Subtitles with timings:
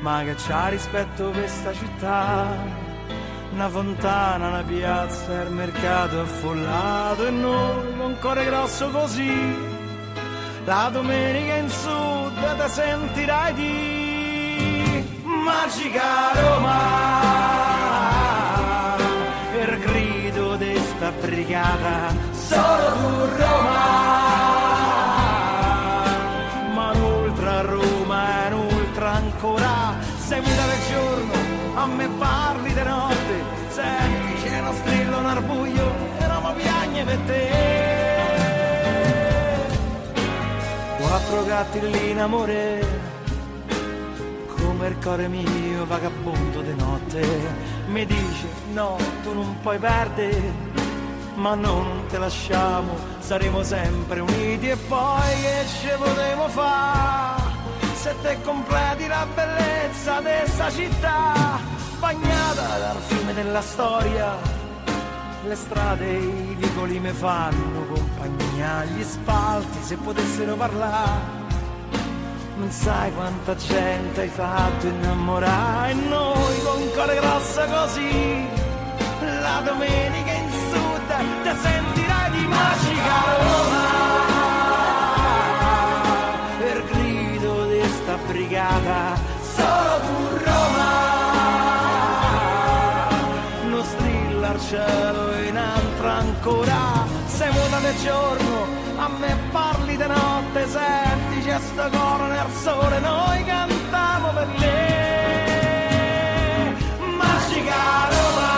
[0.00, 2.46] ma che c'ha rispetto questa città.
[3.52, 9.76] Una fontana, una piazza, il mercato affollato e noi con cuore grosso così.
[10.64, 17.36] La domenica in sud te sentirai di magica Roma.
[19.52, 22.77] Per grido di sta brigata, solo
[41.28, 42.80] Quattro gatti lì in amore,
[44.46, 47.22] come il cuore mio vagabondo di notte,
[47.88, 50.50] mi dice no, tu non puoi perdere.
[51.34, 57.42] Ma no, non te lasciamo, saremo sempre uniti e poi che ci potremo fare?
[57.94, 61.60] se te completi la bellezza di città,
[61.98, 64.34] bagnata dal fiume della storia.
[65.44, 68.07] Le strade e i vicoli mi fanno compagnia,
[68.84, 71.36] gli spalti se potessero parlare.
[72.56, 78.46] Non sai quanta gente hai fatto innamorare noi con cuore grosso così.
[79.20, 83.88] La domenica in sud ti sentirai di magica Roma.
[88.28, 89.18] brigata,
[89.54, 90.90] solo tu Roma.
[93.70, 94.52] Non strilla
[98.02, 98.66] giorno,
[98.96, 105.96] a me parli di notte, senti c'è sto coro nel sole, noi cantiamo per lei.
[107.16, 108.52] Magica Roma,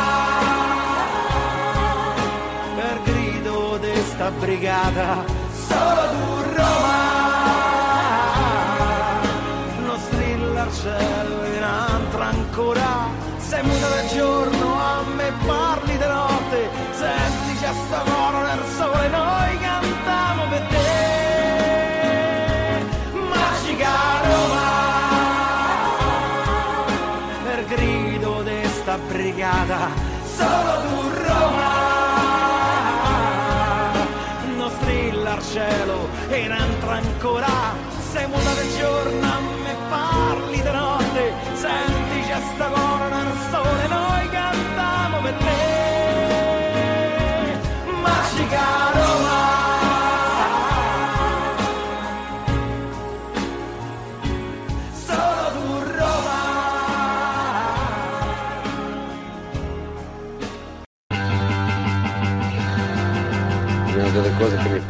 [2.77, 5.25] per grido di sta brigata,
[5.69, 7.01] solo tu Roma.
[10.73, 13.09] cielo in altro ancora
[13.39, 18.40] sei muta del giorno a me parli di notte senti c'è sta coro
[19.11, 20.89] noi cantiamo per te.
[23.13, 24.69] Magica Roma.
[27.45, 29.89] Per grido di sta brigata
[30.37, 31.89] solo tu Roma.
[34.57, 37.89] Non strilla il cielo in altro ancora.
[38.13, 41.33] Sei muta del giorno a me parli di notte.
[41.55, 44.10] Senti c'è sta coro nel sole noi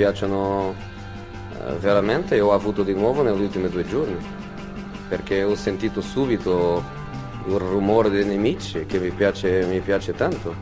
[0.00, 0.74] piacciono
[1.52, 4.16] eh, veramente ho avuto di nuovo negli ultimi due giorni,
[5.10, 6.82] perché ho sentito subito
[7.46, 10.54] il rumore dei nemici che mi piace, mi piace tanto.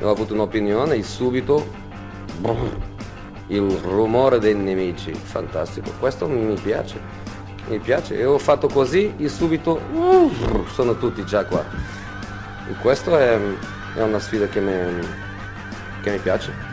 [0.00, 1.64] Ho avuto un'opinione e subito
[2.38, 2.68] boom,
[3.46, 5.92] il rumore dei nemici, fantastico.
[6.00, 6.98] Questo mi piace,
[7.68, 8.18] mi piace.
[8.18, 9.80] E ho fatto così e subito
[10.72, 11.64] sono tutti già qua.
[12.68, 13.38] E questo è,
[13.94, 15.06] è una sfida che mi,
[16.02, 16.71] che mi piace.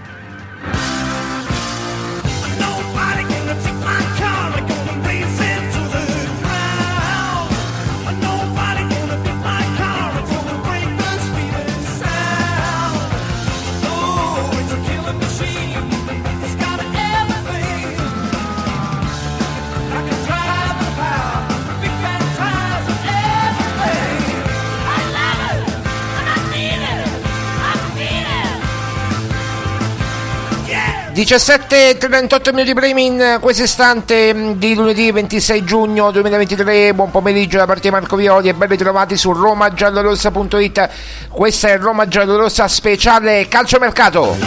[31.19, 36.93] 17.38 minuti primi in questo istante mm, di lunedì 26 giugno 2023.
[36.93, 40.89] Buon pomeriggio da parte di Marco Violi e ben ritrovati su romagiallorossa.it.
[41.27, 44.37] Questa è Roma Giallorossa speciale calciomercato.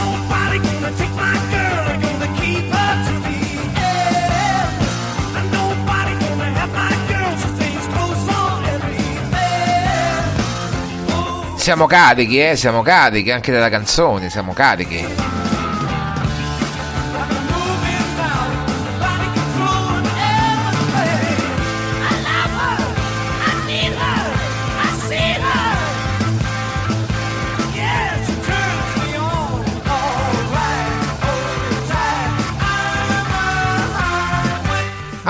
[11.56, 15.51] Siamo carichi, eh, siamo carichi anche della canzone, siamo carichi.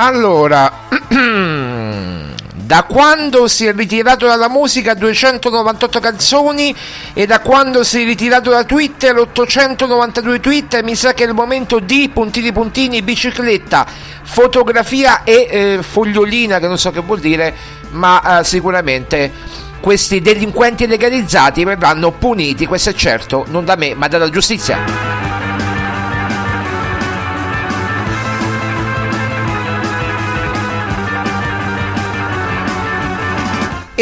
[0.05, 0.89] Allora,
[2.53, 6.75] da quando si è ritirato dalla musica 298 canzoni
[7.13, 11.35] e da quando si è ritirato da Twitter 892 tweet, mi sa che è il
[11.35, 13.87] momento di puntini puntini, bicicletta,
[14.25, 17.55] fotografia e eh, fogliolina, che non so che vuol dire,
[17.91, 19.31] ma eh, sicuramente
[19.79, 25.32] questi delinquenti legalizzati verranno puniti, questo è certo, non da me, ma dalla giustizia.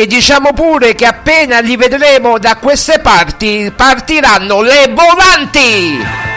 [0.00, 6.30] E diciamo pure che appena li vedremo da queste parti partiranno le volanti!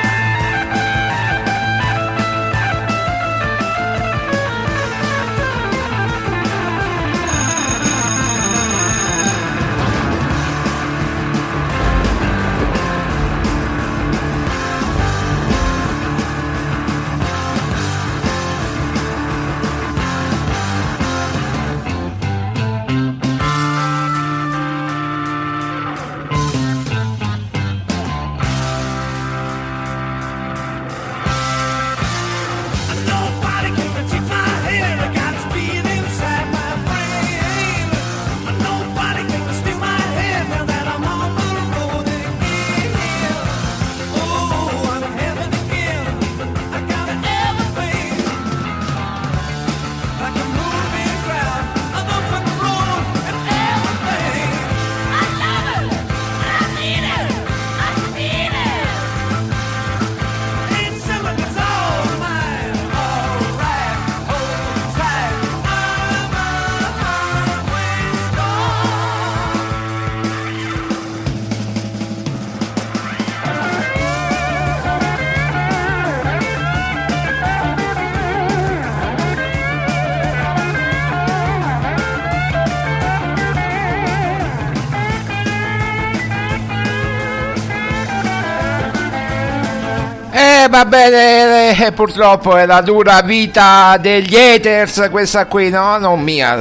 [90.74, 96.00] Va bene, eh, purtroppo è la dura vita degli haters questa qui, no?
[96.00, 96.56] Non mia,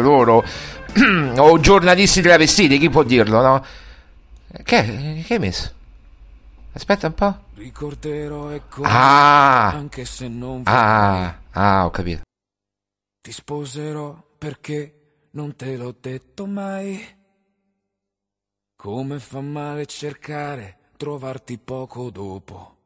[0.00, 0.42] loro.
[1.36, 3.64] o giornalisti travestiti, chi può dirlo, no?
[4.62, 5.70] Che, che hai messo?
[6.72, 7.38] Aspetta un po'.
[7.56, 12.22] Ricorderò e ah, anche se non ah, ah, ho capito.
[13.20, 17.16] Ti sposerò perché non te l'ho detto mai.
[18.76, 22.76] Come fa male cercare, trovarti poco dopo.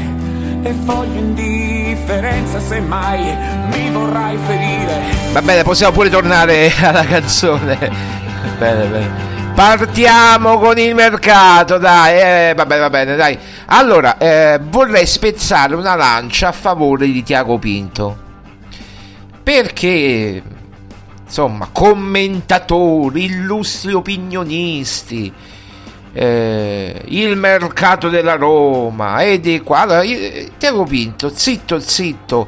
[0.63, 3.38] e voglio indifferenza se mai
[3.74, 5.01] mi vorrai ferire.
[5.34, 7.77] Va bene, possiamo pure tornare alla canzone.
[8.58, 9.34] bene, bene.
[9.55, 13.39] Partiamo con il mercato, dai, eh, va bene, va bene, dai.
[13.67, 18.24] Allora, eh, vorrei spezzare una lancia a favore di Tiago Pinto.
[19.41, 20.41] Perché,
[21.24, 25.34] insomma, commentatori, illustri opinionisti,
[26.13, 29.81] eh, il mercato della Roma e di qua.
[29.81, 30.01] Allora,
[30.57, 32.48] Tiago Pinto, zitto, zitto,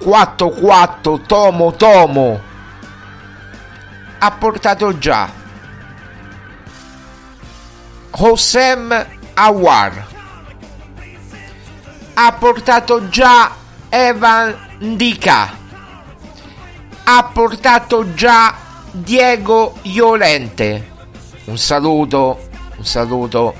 [0.00, 2.40] 4-4, tomo, tomo,
[4.18, 5.30] ha portato già
[8.10, 10.16] Hosem Awar
[12.20, 13.54] ha portato già
[13.88, 14.56] Evan
[14.96, 15.56] Dika
[17.04, 18.56] ha portato già
[18.90, 20.90] Diego Iolente
[21.44, 23.54] un saluto un saluto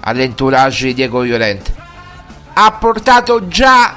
[0.00, 1.74] all'entourage di Diego Iolente
[2.52, 3.96] ha portato già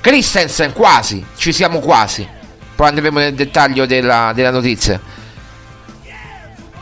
[0.00, 2.28] Christensen quasi ci siamo quasi.
[2.74, 5.00] Poi andremo nel dettaglio della, della notizia.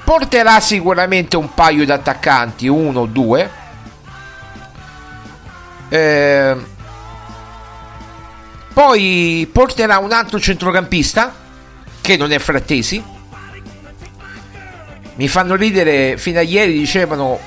[0.05, 3.60] Porterà sicuramente un paio di attaccanti, uno o due.
[5.91, 6.57] Eh,
[8.73, 11.35] poi porterà un altro centrocampista
[12.01, 13.03] che non è Frattesi.
[15.17, 17.39] Mi fanno ridere, fino a ieri dicevano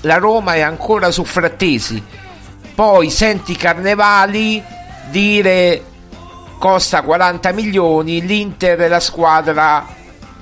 [0.00, 2.02] la Roma è ancora su Frattesi.
[2.74, 4.62] Poi senti Carnevali
[5.10, 5.84] dire
[6.58, 9.86] costa 40 milioni, l'Inter è la squadra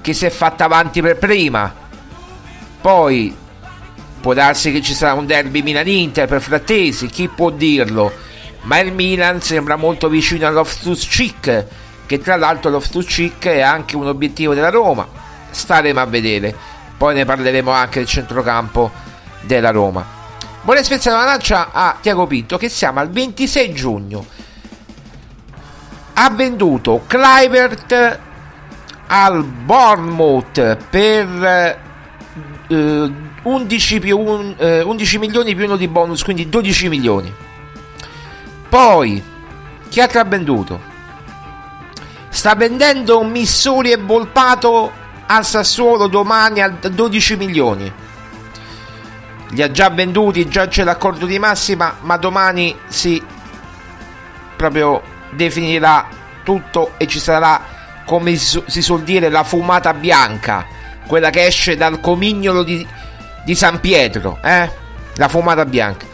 [0.01, 1.75] che si è fatta avanti per prima.
[2.81, 3.37] Poi
[4.21, 8.13] può darsi che ci sarà un derby Milan-Inter per Frattesi, chi può dirlo?
[8.63, 11.67] Ma il Milan sembra molto vicino all'Oftus-Cheek,
[12.07, 15.07] che tra l'altro l'Oftus-Cheek è anche un obiettivo della Roma.
[15.51, 16.55] Staremo a vedere.
[16.97, 18.91] Poi ne parleremo anche del centrocampo
[19.41, 20.05] della Roma.
[20.63, 24.27] Vorrei spezzare una lancia a Tiago Pinto che siamo al 26 giugno.
[26.13, 28.19] Ha venduto Clivert
[29.07, 31.79] al Bournemouth per
[32.69, 37.33] eh, 11, più un, eh, 11 milioni più uno di bonus, quindi 12 milioni.
[38.69, 39.23] Poi,
[39.89, 40.81] chi ha venduto?
[42.29, 44.93] Sta vendendo un Missuri e Volpato
[45.27, 47.93] al Sassuolo domani a 12 milioni.
[49.51, 53.21] Li ha già venduti, già c'è l'accordo di massima, ma domani si
[54.57, 56.07] proprio definirà
[56.45, 60.67] tutto e ci sarà come si suol dire, la fumata bianca,
[61.07, 62.85] quella che esce dal comignolo di,
[63.45, 64.71] di San Pietro, eh?
[65.17, 66.07] La fumata bianca.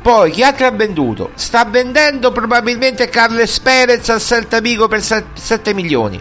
[0.00, 1.32] Poi chi altro ha venduto?
[1.34, 6.20] Sta vendendo probabilmente Carles Perez al Celta Vigo per 7 milioni.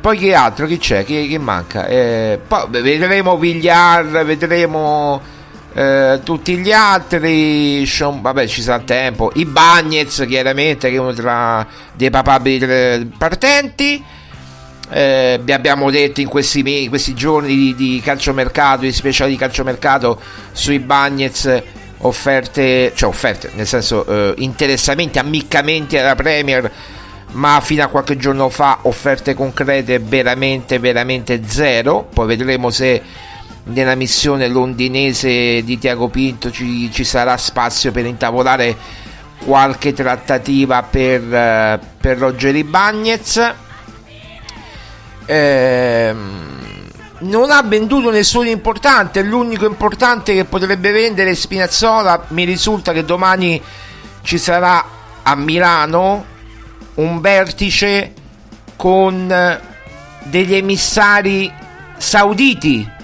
[0.00, 0.66] Poi chi altro?
[0.66, 1.04] Chi c'è?
[1.04, 1.86] Chi, chi manca?
[1.86, 5.20] Eh, poi vedremo Villar, vedremo
[5.72, 9.30] eh, tutti gli altri, Sean, vabbè, ci sarà tempo.
[9.34, 14.02] I Bagnets, chiaramente, che è uno tra dei papabili partenti.
[14.92, 20.20] Eh, abbiamo detto in questi, questi giorni di, di, calciomercato, di speciali di calciomercato
[20.52, 21.62] sui Bagnets
[21.98, 26.70] offerte, cioè offerte, nel senso eh, interessamenti, ammiccamenti alla Premier,
[27.32, 32.08] ma fino a qualche giorno fa offerte concrete veramente, veramente zero.
[32.12, 33.00] Poi vedremo se
[33.64, 38.76] nella missione londinese di Tiago Pinto ci, ci sarà spazio per intavolare
[39.44, 43.54] qualche trattativa per, uh, per Roger Bagnez.
[45.30, 46.14] Eh,
[47.18, 52.24] non ha venduto nessuno importante, l'unico importante che potrebbe vendere Spinazzola.
[52.28, 53.62] Mi risulta che domani
[54.22, 54.84] ci sarà
[55.22, 56.24] a Milano
[56.94, 58.12] un vertice
[58.74, 59.58] con
[60.24, 61.52] degli emissari
[61.96, 62.98] sauditi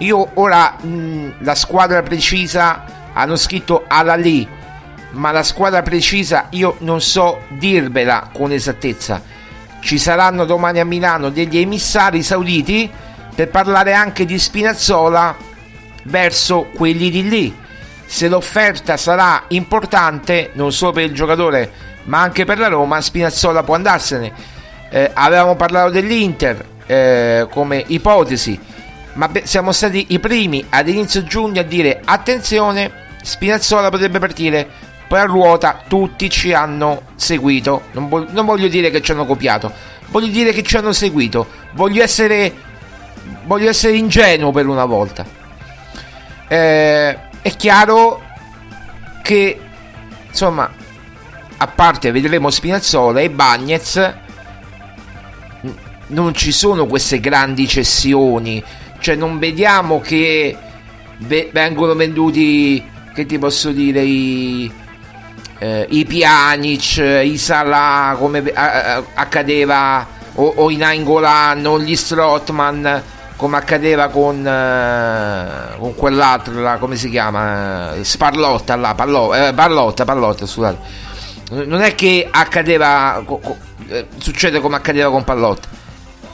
[0.00, 4.46] io ora mh, la squadra precisa hanno scritto alla lì,
[5.10, 9.22] ma la squadra precisa io non so dirvela con esattezza.
[9.80, 12.90] Ci saranno domani a Milano degli emissari sauditi
[13.34, 15.36] per parlare anche di Spinazzola
[16.04, 17.58] verso quelli di lì.
[18.04, 21.70] Se l'offerta sarà importante, non solo per il giocatore,
[22.04, 24.32] ma anche per la Roma, Spinazzola può andarsene.
[24.90, 28.58] Eh, avevamo parlato dell'Inter eh, come ipotesi
[29.14, 32.90] ma siamo stati i primi ad inizio giugno a dire attenzione,
[33.22, 34.68] Spinazzola potrebbe partire,
[35.10, 39.26] poi a ruota tutti ci hanno seguito, non, vo- non voglio dire che ci hanno
[39.26, 39.72] copiato,
[40.10, 42.54] voglio dire che ci hanno seguito, voglio essere,
[43.42, 45.26] voglio essere ingenuo per una volta.
[46.46, 48.22] Eh, è chiaro
[49.20, 49.60] che,
[50.28, 50.70] insomma,
[51.56, 54.14] a parte vedremo Spinazzola e Bagnez,
[56.06, 58.62] non ci sono queste grandi cessioni.
[59.00, 60.56] Cioè non vediamo che
[61.16, 64.70] vengono venduti, che ti posso dire, i,
[65.60, 73.02] eh, i Pjanic, i Salah, come eh, accadeva, o, o i Nainggolan, o gli Strotman,
[73.36, 77.92] come accadeva con, eh, con quell'altro, là, come si chiama?
[78.00, 81.08] Sparlotta, là, Pallo, eh, Parlotta, Pallotta, scusate.
[81.50, 83.56] Non è che accadeva, co, co,
[83.88, 85.68] eh, succede come accadeva con Pallotta.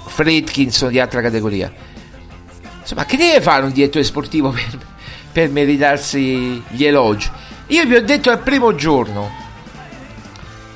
[0.07, 1.73] Fredkinson di altra categoria.
[2.81, 4.79] Insomma, che deve fare un direttore sportivo per,
[5.33, 7.29] per meritarsi gli elogi?
[7.69, 9.29] Io vi ho detto al primo giorno.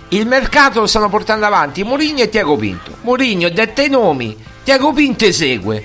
[0.09, 2.97] Il mercato lo stanno portando avanti Mourinho e Tiago Pinto.
[3.03, 5.85] Mourinho detta i nomi, Tiago Pinto esegue.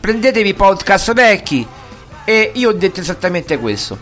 [0.00, 1.64] Prendetevi podcast vecchi
[2.24, 3.96] e io ho detto esattamente questo.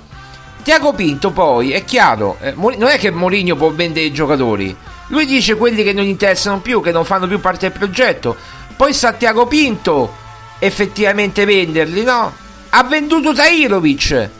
[0.62, 4.74] Tiago Pinto poi, è chiaro, eh, non è che Mourinho può vendere i giocatori.
[5.08, 8.34] Lui dice quelli che non interessano più, che non fanno più parte del progetto.
[8.74, 10.14] Poi sta Tiago Pinto
[10.58, 12.32] effettivamente venderli, no?
[12.70, 14.30] Ha venduto Tairovic,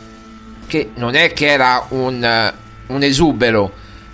[0.69, 2.53] che non è che era un, eh,
[2.87, 3.71] un esubero,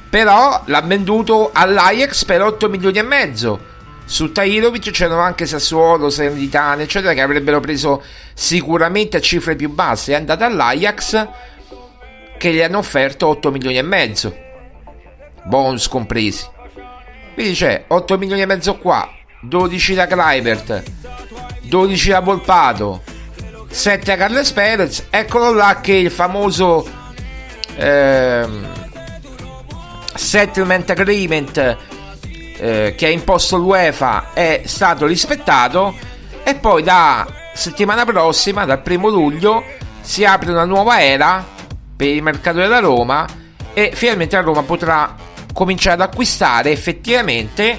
[0.09, 3.74] però l'ha venduto all'Ajax per 8 milioni e mezzo.
[4.05, 8.01] Su Tairovic c'erano anche Sassuolo, Salernitana, eccetera, che avrebbero preso
[8.33, 10.13] sicuramente a cifre più basse.
[10.13, 11.27] È andato all'Ajax
[12.38, 14.33] che gli hanno offerto 8 milioni e mezzo,
[15.43, 16.45] bonus compresi.
[17.33, 19.09] Quindi c'è 8 milioni e mezzo qua,
[19.41, 20.83] 12 da Kleibert,
[21.63, 23.01] 12 da Volpato,
[23.75, 26.88] 7 a Carles Perez, eccolo là che il famoso
[27.75, 28.67] ehm,
[30.15, 31.77] settlement agreement
[32.58, 35.94] eh, che ha imposto l'UEFA è stato rispettato
[36.44, 39.62] e poi da settimana prossima, dal primo luglio,
[40.00, 41.46] si apre una nuova era
[41.98, 43.27] per il mercato della Roma
[43.74, 45.15] e finalmente la Roma potrà
[45.53, 47.77] cominciare ad acquistare effettivamente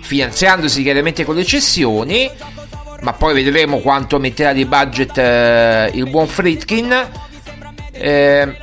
[0.00, 2.28] finanziandosi chiaramente con le cessioni
[3.00, 7.08] ma poi vedremo quanto metterà di budget eh, il buon Fritkin.
[7.92, 8.56] Eh,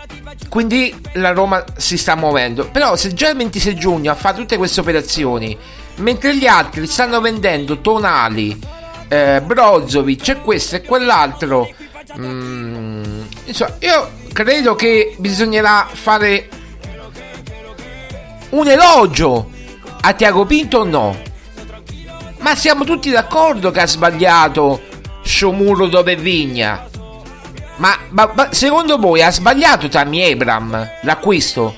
[0.50, 2.70] quindi la Roma si sta muovendo.
[2.70, 5.58] Però se già il 26 giugno fatto tutte queste operazioni,
[5.98, 8.60] mentre gli altri stanno vendendo Tonali,
[9.08, 11.70] eh, Brozovic e questo e quell'altro,
[12.18, 16.48] mm, insomma, io credo che bisognerà fare
[18.50, 19.50] un elogio
[20.02, 21.27] a Tiago Pinto o no?
[22.48, 24.80] Ma siamo tutti d'accordo che ha sbagliato
[25.22, 26.88] Sciomuro dove Vigna.
[27.76, 31.76] Ma, ma, ma, secondo voi ha sbagliato Tammy Abram l'acquisto?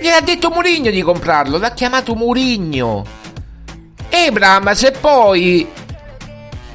[0.00, 3.04] Gliel'ha detto Murigno di comprarlo, l'ha chiamato Murigno.
[4.10, 5.66] Abram, se poi,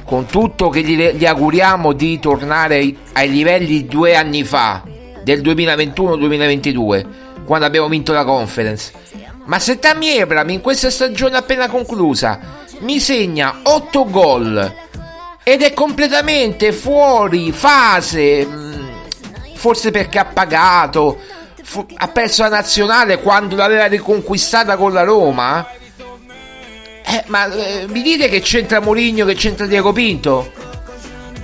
[0.04, 4.82] con tutto che gli, gli auguriamo di tornare ai livelli due anni fa,
[5.24, 7.06] del 2021-2022,
[7.46, 8.92] quando abbiamo vinto la conference,
[9.46, 14.74] ma se Tammy Abram in questa stagione appena conclusa mi segna 8 gol
[15.42, 18.88] ed è completamente fuori fase, mm,
[19.54, 21.18] forse perché ha pagato,
[21.96, 25.66] ha perso la nazionale quando l'aveva riconquistata con la Roma.
[27.04, 30.52] Eh, ma eh, mi dite che c'entra Mourinho, che c'entra Diego Pinto?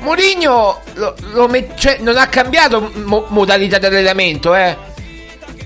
[0.01, 4.93] Mourinho lo, lo met- cioè, non ha cambiato mo- modalità di allenamento, eh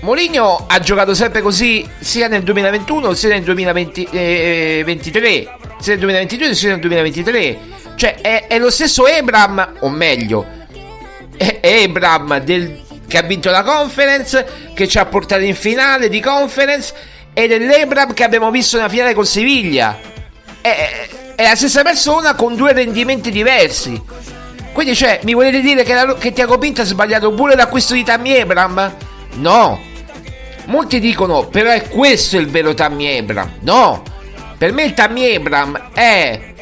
[0.01, 5.21] Mourinho ha giocato sempre così sia nel 2021 sia nel 2023,
[5.79, 7.59] sia nel 2022 sia nel 2023.
[7.95, 10.45] Cioè è, è lo stesso Ebram, o meglio,
[11.35, 16.21] è Ebram del, che ha vinto la conference, che ci ha portato in finale di
[16.21, 16.93] conference,
[17.33, 19.99] ed è l'Ebram che abbiamo visto nella finale con Siviglia.
[20.61, 24.01] È, è la stessa persona con due rendimenti diversi.
[24.71, 28.05] Quindi, cioè, mi volete dire che, la, che Tiago Pinto ha sbagliato pure l'acquisto di
[28.05, 28.95] Tammy Ebram?
[29.35, 29.87] No,
[30.69, 33.53] Molti dicono, però è questo il vero Tammy Abram.
[33.61, 34.03] No,
[34.55, 36.53] per me il Tammy Abram è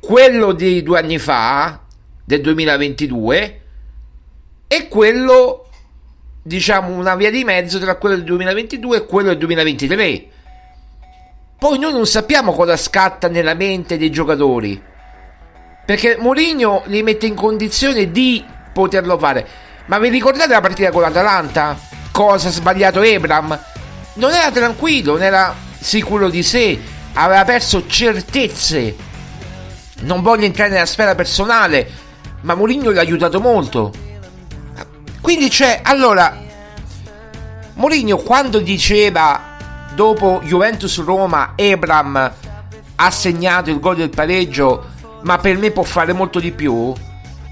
[0.00, 1.80] quello di due anni fa,
[2.24, 3.60] del 2022,
[4.66, 5.68] e quello,
[6.42, 10.26] diciamo, una via di mezzo tra quello del 2022 e quello del 2023.
[11.56, 14.82] Poi noi non sappiamo cosa scatta nella mente dei giocatori.
[15.86, 19.46] Perché Mourinho li mette in condizione di poterlo fare.
[19.86, 21.87] Ma vi ricordate la partita con l'Atalanta?
[22.18, 23.56] Cosa ha sbagliato Abram.
[24.14, 26.76] Non era tranquillo, non era sicuro di sé,
[27.12, 28.96] aveva perso certezze.
[30.00, 31.88] Non voglio entrare nella sfera personale,
[32.40, 33.92] ma Mourinho l'ha aiutato molto.
[35.20, 36.36] Quindi c'è, allora,
[37.74, 39.40] Mourinho quando diceva
[39.94, 42.32] dopo Juventus-Roma, Abram
[42.96, 44.88] ha segnato il gol del pareggio,
[45.22, 46.92] ma per me può fare molto di più,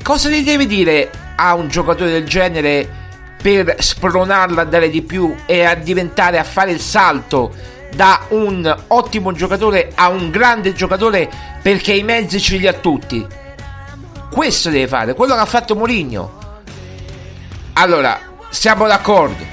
[0.03, 3.05] cosa gli deve dire a un giocatore del genere
[3.47, 7.55] per spronarlo a dare di più e a diventare a fare il salto
[7.95, 11.31] da un ottimo giocatore a un grande giocatore
[11.63, 13.25] perché i mezzi ce li ha tutti.
[14.33, 16.63] questo deve fare, quello che ha fatto Mourinho.
[17.75, 19.45] Allora, siamo d'accordo.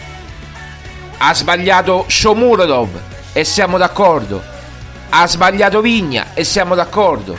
[1.20, 3.00] Ha sbagliato Shomurodov
[3.32, 4.42] e siamo d'accordo.
[5.10, 7.38] Ha sbagliato Vigna e siamo d'accordo.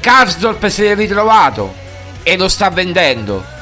[0.00, 1.74] Karsdorp si è ritrovato
[2.22, 3.56] e lo sta vendendo.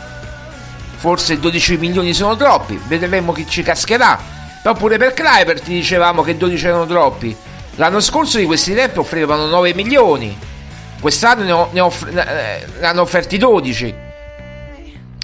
[0.96, 4.18] Forse 12 milioni sono troppi, vedremo chi ci cascherà.
[4.62, 7.36] Però pure per Kleiber ti dicevamo che 12 erano troppi.
[7.76, 10.36] L'anno scorso di questi tempi offrivano 9 milioni.
[11.00, 13.94] Quest'anno ne, ho, ne, off- ne hanno offerti 12.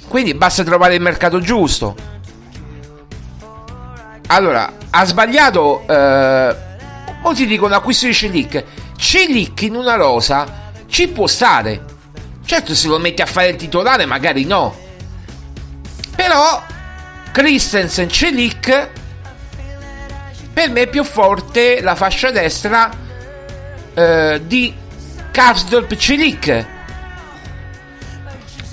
[0.07, 1.95] Quindi basta trovare il mercato giusto.
[4.27, 5.83] Allora, ha sbagliato.
[5.87, 6.55] Eh,
[7.21, 8.63] molti dicono acquisto di Celic.
[8.95, 11.83] Celic in una rosa ci può stare.
[12.45, 14.82] Certo, se lo metti a fare il titolare, magari no.
[16.15, 16.63] Però
[17.31, 18.89] Christensen Celic
[20.53, 22.89] per me è più forte la fascia destra
[23.93, 24.73] eh, di
[25.31, 26.65] Karsdorp Celic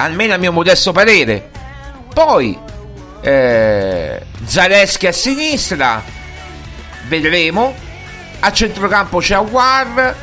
[0.01, 1.49] almeno a mio modesto parere.
[2.13, 2.59] Poi
[3.21, 6.03] eh, Zaleschi a sinistra,
[7.07, 7.89] vedremo.
[8.43, 10.17] A centrocampo c'è Awar,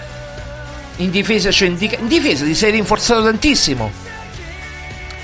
[0.98, 1.98] in difesa c'è Indica.
[1.98, 3.92] In difesa ti sei rinforzato tantissimo.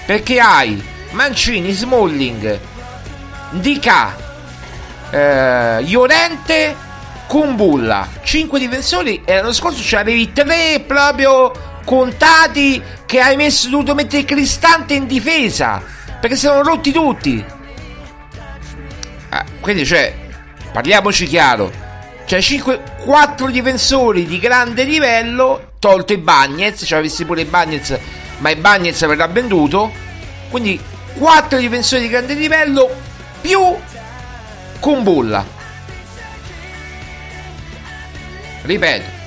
[0.06, 0.82] Perché hai
[1.13, 2.60] Mancini, Smalling,
[3.52, 4.15] Dica,
[5.10, 6.76] eh, Iorente,
[7.28, 8.08] Kumbulla.
[8.21, 11.52] 5 difensori e l'anno scorso c'avevi 3 proprio
[11.86, 15.82] contati che hai messo dovuto mettere Cristante in difesa
[16.19, 17.45] perché si sono rotti tutti.
[19.30, 20.13] Ah, quindi cioè
[20.71, 21.71] parliamoci chiaro.
[22.26, 27.99] C'è 5, 4 difensori di grande livello tolto i Bagnets cioè avessi pure i Bagnets
[28.38, 29.91] ma i Bagnets verrà venduto.
[30.49, 30.80] Quindi
[31.17, 32.89] 4 difensori di grande livello
[33.41, 33.60] più
[34.80, 35.45] Kumbulla
[38.63, 39.21] ripeto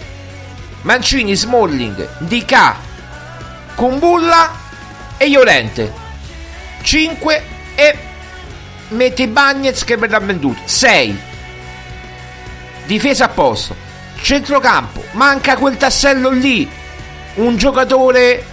[0.86, 2.76] Mancini, Smalling, Dica,
[3.74, 4.56] Kumbulla
[5.16, 5.92] e Iolente.
[6.80, 7.44] 5
[7.74, 7.98] e
[8.90, 10.60] metti Bagnets che verrà venduto.
[10.64, 11.20] 6.
[12.84, 13.74] Difesa a posto.
[14.22, 15.02] Centrocampo.
[15.12, 16.70] Manca quel tassello lì.
[17.34, 18.44] Un giocatore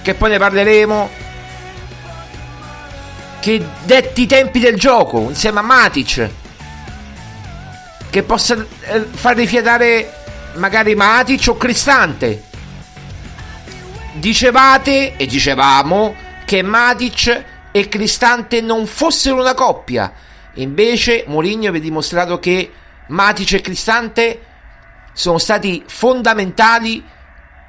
[0.00, 1.10] che poi ne parleremo.
[3.40, 6.30] Che detti i tempi del gioco insieme a Matic.
[8.10, 10.12] Che possa eh, far rifiatare
[10.54, 12.44] magari Matic o Cristante.
[14.14, 20.12] Dicevate e dicevamo che Matic e Cristante non fossero una coppia.
[20.54, 22.72] Invece Mourinho vi ha dimostrato che
[23.08, 24.42] Matic e Cristante
[25.12, 27.04] sono stati fondamentali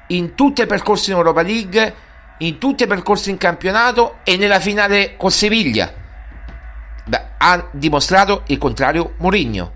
[0.08, 1.94] in tutti i percorsi in Europa League,
[2.42, 5.92] in tutti i percorsi in campionato e nella finale con Seviglia.
[7.06, 9.72] Beh, ha dimostrato il contrario Mourinho.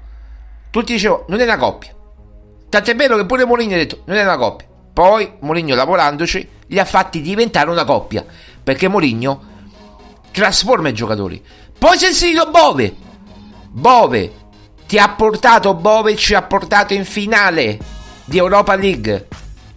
[0.70, 1.94] Tutti dicevano non è una coppia.
[2.68, 4.66] Tant'è vero che pure Mourinho ha detto non è una coppia.
[4.92, 8.24] Poi Mourinho lavorandoci li ha fatti diventare una coppia.
[8.62, 9.53] Perché Mourinho
[10.31, 11.42] trasforma i giocatori.
[11.79, 12.94] Poi si è inserito Bove.
[13.68, 14.33] Bove
[14.87, 17.79] ti ha portato, Bove ci ha portato in finale
[18.24, 19.29] di Europa League.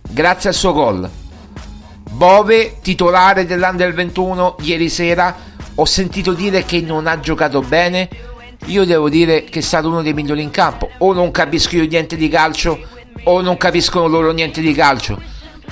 [0.10, 1.10] Grazie al suo gol.
[2.10, 5.36] Bove, titolare dell'Under 21 ieri sera,
[5.76, 8.10] ho sentito dire che non ha giocato bene
[8.66, 10.90] io devo dire che è stato uno dei migliori in campo.
[11.00, 12.80] O non capisco io niente di calcio,
[13.24, 15.20] o non capiscono loro niente di calcio.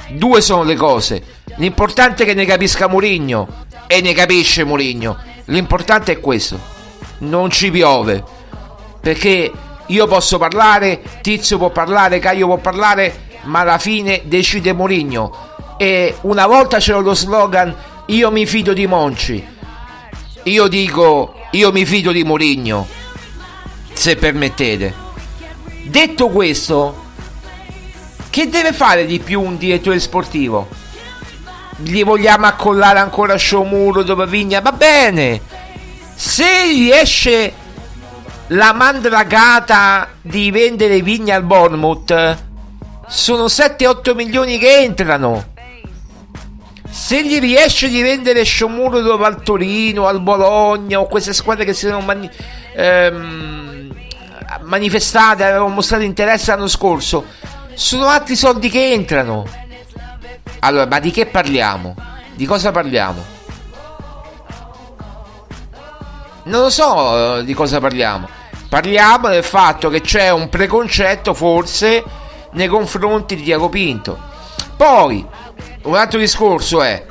[0.09, 1.23] Due sono le cose.
[1.57, 3.65] L'importante è che ne capisca Murigno.
[3.87, 5.17] E ne capisce Murigno.
[5.45, 6.59] L'importante è questo.
[7.19, 8.23] Non ci piove.
[9.01, 9.51] Perché
[9.85, 15.53] io posso parlare, Tizio può parlare, Caio può parlare, ma alla fine decide Murigno.
[15.77, 17.75] E una volta c'era lo slogan
[18.07, 19.45] Io mi fido di Monci.
[20.43, 22.85] Io dico io mi fido di Mourinho,
[23.93, 24.93] se permettete.
[25.85, 27.03] Detto questo,
[28.29, 30.67] che deve fare di più un direttore sportivo?
[31.77, 34.59] Gli vogliamo accollare ancora Shomuro dove Vigna?
[34.59, 35.39] Va bene.
[36.13, 37.53] Se riesce
[38.47, 42.37] la mandragata di vendere Vigna al Bournemouth,
[43.07, 45.53] sono 7-8 milioni che entrano
[46.95, 51.87] se gli riesce di vendere Shomuro al Torino, al Bologna o queste squadre che si
[51.87, 52.31] sono mani-
[52.73, 53.93] ehm,
[54.61, 57.25] manifestate, avevano mostrato interesse l'anno scorso,
[57.73, 59.45] sono altri soldi che entrano.
[60.59, 61.95] Allora, ma di che parliamo?
[62.33, 63.25] Di cosa parliamo?
[66.43, 68.29] Non lo so eh, di cosa parliamo.
[68.69, 72.01] Parliamo del fatto che c'è un preconcetto, forse,
[72.51, 74.17] nei confronti di Diago Pinto.
[74.77, 75.25] Poi,
[75.85, 77.05] un altro discorso è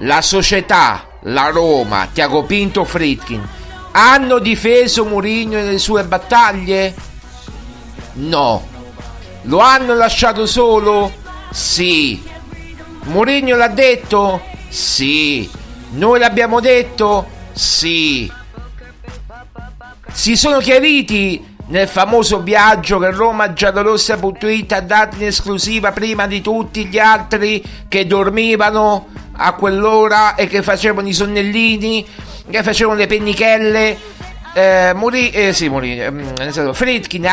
[0.00, 3.54] la società, la Roma, Tiago Pinto, Fritkin
[3.98, 6.94] hanno difeso Mourinho nelle sue battaglie?
[8.14, 8.68] No.
[9.42, 11.10] Lo hanno lasciato solo?
[11.50, 12.22] Sì.
[13.04, 14.42] Mourinho l'ha detto?
[14.68, 15.48] Sì.
[15.92, 17.26] Noi l'abbiamo detto?
[17.52, 18.30] Sì.
[20.12, 26.40] Si sono chiariti nel famoso viaggio che Roma Giallorossa.it ha dato in esclusiva prima di
[26.40, 32.06] tutti gli altri che dormivano a quell'ora e che facevano i sonnellini,
[32.48, 33.98] che facevano le pennichelle.
[34.54, 37.28] Eh, Muri- eh, sì, Mourinho, eh, Fritkin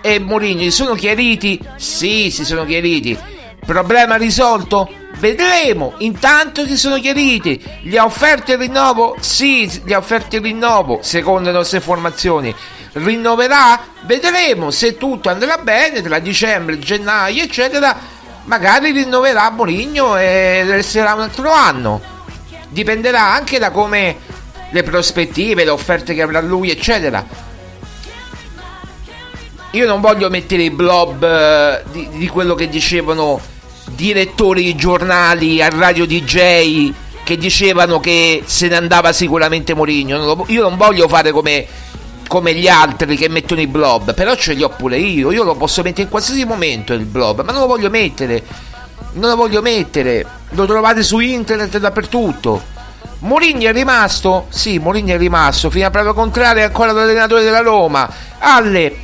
[0.00, 1.60] e Mourinho si sono chiariti?
[1.76, 3.16] Sì, si sono chiariti.
[3.64, 4.88] Problema risolto?
[5.22, 5.94] Vedremo.
[5.98, 7.64] Intanto si sono chiariti.
[7.82, 9.14] Gli ha offerto il rinnovo?
[9.20, 12.52] Sì, gli ha offerto il rinnovo, secondo le nostre informazioni
[12.94, 13.78] rinnoverà?
[14.00, 17.96] Vedremo se tutto andrà bene tra dicembre, gennaio, eccetera.
[18.46, 22.00] Magari rinnoverà Mourinho e resterà un altro anno.
[22.68, 24.16] Dipenderà anche da come
[24.70, 27.24] le prospettive, le offerte che avrà lui, eccetera.
[29.70, 33.51] Io non voglio mettere i blob eh, di, di quello che dicevano
[34.02, 40.44] direttori di giornali a radio DJ che dicevano che se ne andava sicuramente Mourinho.
[40.48, 41.66] Io non voglio fare come
[42.26, 45.54] come gli altri che mettono i blob, però ce li ho pure io, io lo
[45.54, 48.42] posso mettere in qualsiasi momento il blob, ma non lo voglio mettere,
[49.12, 52.62] non lo voglio mettere, lo trovate su internet dappertutto.
[53.18, 54.46] Mourinho è rimasto?
[54.48, 58.96] Sì, Mourinho è rimasto, fino a prova contraria ancora l'allenatore della Roma, alle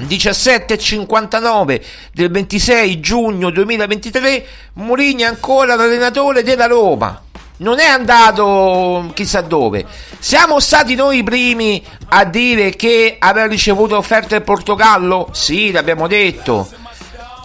[0.00, 1.80] 17.59
[2.12, 7.22] del 26 giugno 2023, Mourinho è ancora l'allenatore della Roma
[7.56, 9.84] non è andato chissà dove.
[10.18, 15.28] Siamo stati noi i primi a dire che aveva ricevuto offerte del Portogallo?
[15.32, 16.68] Sì, l'abbiamo detto.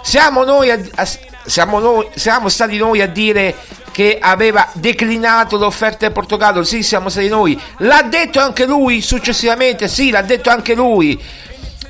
[0.02, 1.08] Siamo, noi a, a,
[1.46, 3.56] siamo, noi, siamo stati noi a dire
[3.92, 6.64] che aveva declinato l'offerta del Portogallo?
[6.64, 7.60] Sì, siamo stati noi.
[7.80, 9.88] L'ha detto anche lui successivamente?
[9.88, 11.22] Sì, l'ha detto anche lui.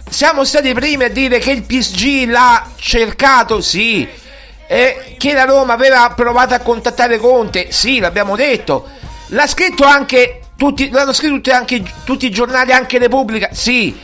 [0.10, 3.62] Siamo stati i primi a dire che il PSG l'ha cercato?
[3.62, 4.28] Sì
[4.72, 8.88] eh, che la Roma aveva provato a contattare Conte, sì, l'abbiamo detto.
[9.30, 14.00] L'ha scritto anche tutti, l'hanno scritto anche tutti i giornali, anche Repubblica, sì.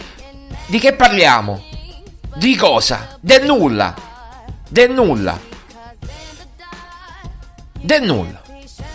[0.66, 1.64] Di che parliamo?
[2.34, 3.16] Di cosa?
[3.22, 3.94] Del nulla.
[4.68, 5.40] Del nulla.
[7.80, 8.42] Del nulla.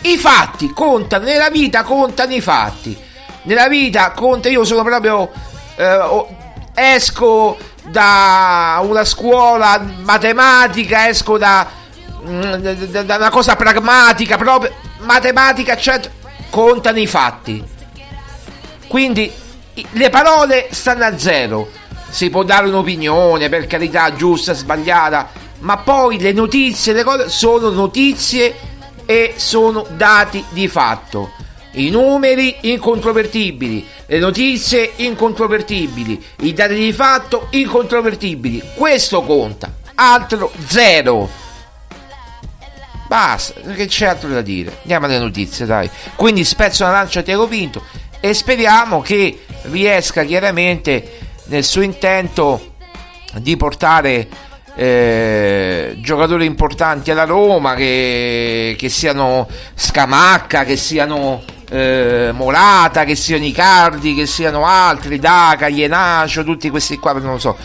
[0.00, 2.98] I fatti contano, nella vita contano i fatti.
[3.42, 5.30] Nella vita conta, io sono proprio...
[5.76, 6.39] Eh,
[6.80, 11.66] esco da una scuola matematica, esco da,
[12.26, 16.10] mm, da, una cosa pragmatica, proprio matematica, certo,
[16.50, 17.62] contano i fatti.
[18.86, 19.32] Quindi
[19.92, 21.70] le parole stanno a zero.
[22.08, 27.70] Si può dare un'opinione, per carità, giusta, sbagliata, ma poi le notizie, le cose sono
[27.70, 28.56] notizie
[29.06, 31.30] e sono dati di fatto.
[31.72, 38.62] I numeri incontrovertibili, le notizie incontrovertibili, i dati di fatto incontrovertibili.
[38.74, 41.28] Questo conta, altro zero.
[43.06, 44.78] Basta, che c'è altro da dire?
[44.82, 45.88] Andiamo alle notizie, dai.
[46.16, 47.82] Quindi spezzo una lancia a Tiago Pinto
[48.20, 52.74] e speriamo che riesca chiaramente nel suo intento
[53.34, 54.28] di portare
[54.74, 63.44] eh, giocatori importanti alla Roma che, che siano Scamacca, che siano eh, Morata, che siano
[63.44, 67.56] Icardi, che siano altri, Daca, Ienacio, tutti questi qua, non lo so.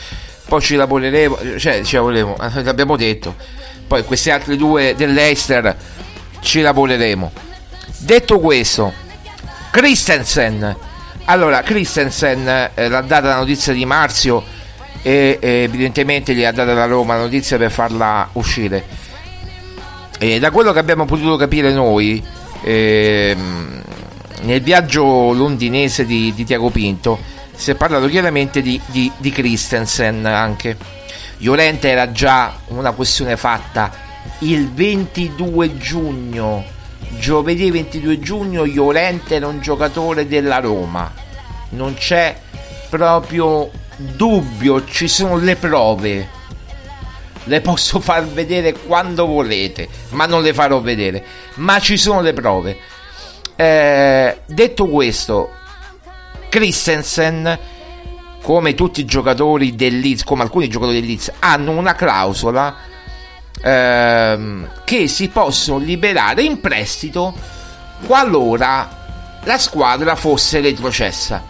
[0.47, 3.35] Poi ci lavoreremo, cioè ci lavoreremo, l'abbiamo detto.
[3.87, 5.75] Poi questi altri due dell'Eister
[6.39, 7.31] ci lavoreremo.
[7.97, 8.93] Detto questo,
[9.71, 10.75] Christensen.
[11.25, 14.43] Allora, Christensen eh, l'ha data la notizia di Marzio
[15.01, 18.85] e eh, evidentemente gli ha data la Roma la notizia per farla uscire.
[20.19, 22.23] E da quello che abbiamo potuto capire noi,
[22.61, 23.81] ehm,
[24.41, 27.19] nel viaggio londinese di, di Tiago Pinto
[27.53, 30.77] si è parlato chiaramente di, di, di Christensen anche.
[31.39, 34.03] Llorente era già una questione fatta
[34.39, 36.63] il 22 giugno,
[37.19, 41.11] giovedì 22 giugno, Llorente era un giocatore della Roma.
[41.69, 42.35] Non c'è
[42.89, 46.29] proprio dubbio, ci sono le prove.
[47.47, 51.23] Le posso far vedere quando volete, ma non le farò vedere.
[51.55, 52.77] Ma ci sono le prove.
[53.55, 55.51] Eh, detto questo,
[56.49, 57.57] Christensen,
[58.41, 62.75] come tutti i giocatori del Leeds, come alcuni giocatori del Leeds, hanno una clausola
[63.61, 67.33] ehm, che si possono liberare in prestito
[68.05, 71.43] qualora la squadra fosse retrocessa.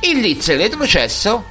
[0.00, 1.44] Il Leeds è retrocesso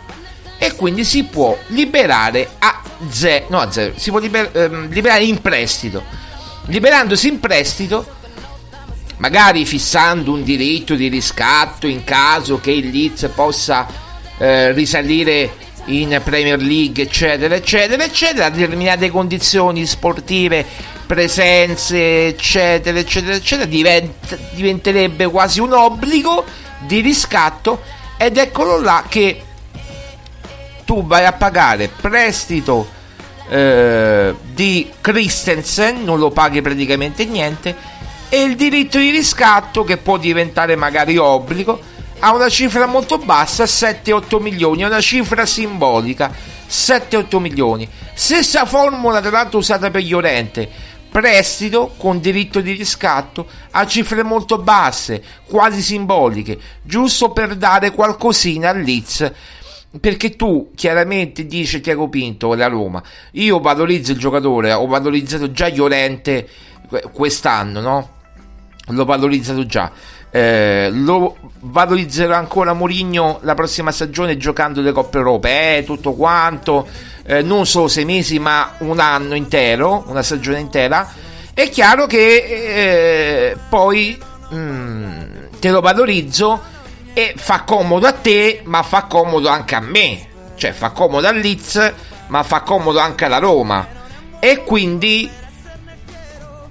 [0.57, 5.23] e quindi si può liberare a zero, no a zero, si può liber, ehm, liberare
[5.23, 6.03] in prestito.
[6.65, 8.15] Liberandosi in prestito
[9.17, 13.87] magari fissando un diritto di riscatto in caso che il Leeds possa
[14.37, 20.65] eh, risalire in Premier League, eccetera, eccetera, eccetera, a determinate condizioni sportive
[21.05, 26.43] presenze, eccetera, eccetera, eccetera, divent- diventerebbe quasi un obbligo
[26.79, 27.81] di riscatto
[28.17, 29.41] ed eccolo là che
[30.83, 32.95] tu vai a pagare prestito
[33.49, 37.75] eh, di Christensen, non lo paghi praticamente niente,
[38.29, 43.63] e il diritto di riscatto che può diventare magari obbligo ha una cifra molto bassa,
[43.65, 46.33] 7-8 milioni, è una cifra simbolica,
[46.67, 47.87] 7-8 milioni.
[48.13, 50.67] Stessa formula tra l'altro usata per Llorente,
[51.09, 58.69] prestito con diritto di riscatto a cifre molto basse, quasi simboliche, giusto per dare qualcosina
[58.69, 59.31] al Leeds
[60.01, 65.69] perché tu chiaramente dice Tiago Pinto la Roma io valorizzo il giocatore ho valorizzato già
[65.69, 66.47] Llorente
[67.13, 68.16] quest'anno no?
[68.87, 69.91] L'ho valorizzato già
[70.29, 76.87] eh, lo valorizzerò ancora Mourinho la prossima stagione giocando le Coppe Europee, eh, tutto quanto,
[77.25, 81.11] eh, non solo sei mesi ma un anno intero, una stagione intera.
[81.53, 84.17] È chiaro che eh, poi
[84.53, 85.21] mm,
[85.59, 86.61] te lo valorizzo
[87.13, 91.41] e fa comodo a te, ma fa comodo anche a me, cioè fa comodo al
[92.27, 93.95] ma fa comodo anche alla Roma.
[94.39, 95.27] E quindi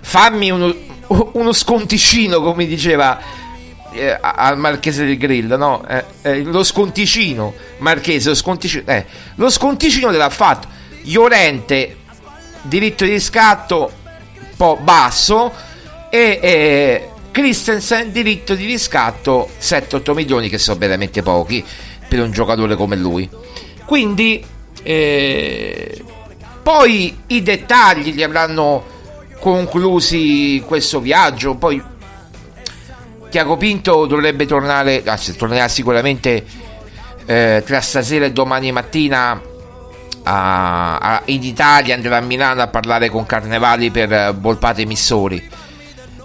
[0.00, 0.72] fammi uno,
[1.08, 3.18] uno sconticino, come diceva
[3.92, 5.86] eh, al Marchese del Grill, no?
[5.86, 10.68] Eh, eh, lo sconticino, Marchese, lo sconticino, eh, lo sconticino l'ha fatto.
[11.02, 11.96] Llorente,
[12.62, 13.92] diritto di riscatto
[14.38, 15.52] un po' basso
[16.10, 21.64] e Christensen, diritto di riscatto 7-8 milioni che sono veramente pochi
[22.08, 23.28] per un giocatore come lui.
[23.84, 24.44] Quindi
[24.82, 26.02] eh,
[26.62, 28.95] poi i dettagli li avranno
[29.38, 31.82] conclusi questo viaggio, poi
[33.28, 36.44] Tiago Pinto dovrebbe tornare, anzi tornerà sicuramente
[37.26, 39.40] eh, tra stasera e domani mattina
[40.22, 45.48] a, a, in Italia, andrà a Milano a parlare con Carnevali per Volpate Missori.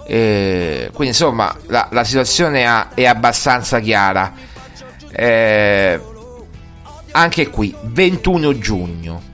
[0.06, 4.32] Eh, quindi insomma la, la situazione ha, è abbastanza chiara.
[5.14, 6.00] Eh,
[7.12, 9.30] anche qui 21 giugno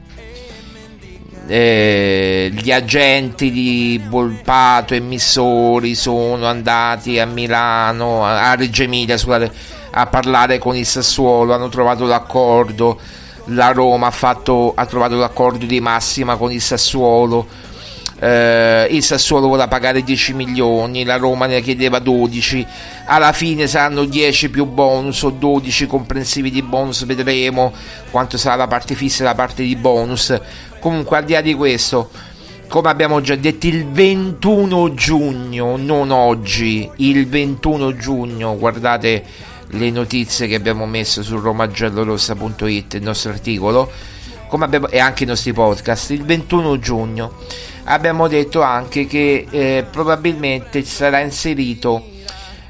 [1.50, 9.50] eh, gli agenti di Volpato e Missori sono andati a Milano, a Reggio Emilia scusate,
[9.92, 13.00] a parlare con il Sassuolo, hanno trovato l'accordo,
[13.46, 17.46] la Roma ha, fatto, ha trovato l'accordo di massima con il Sassuolo,
[18.20, 22.66] eh, il Sassuolo voleva pagare 10 milioni, la Roma ne chiedeva 12,
[23.06, 27.72] alla fine saranno 10 più bonus o 12 comprensivi di bonus, vedremo
[28.10, 30.38] quanto sarà la parte fissa e la parte di bonus
[30.80, 32.10] Comunque, al di là di questo,
[32.68, 39.24] come abbiamo già detto, il 21 giugno, non oggi, il 21 giugno, guardate
[39.70, 43.90] le notizie che abbiamo messo su romagiallorossa.it, il nostro articolo,
[44.50, 47.32] abbiamo, e anche i nostri podcast, il 21 giugno.
[47.84, 52.04] Abbiamo detto anche che eh, probabilmente sarà inserito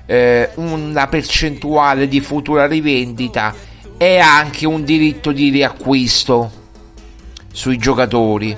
[0.07, 3.53] eh, una percentuale di futura rivendita
[3.97, 6.58] e anche un diritto di riacquisto
[7.53, 8.57] sui giocatori.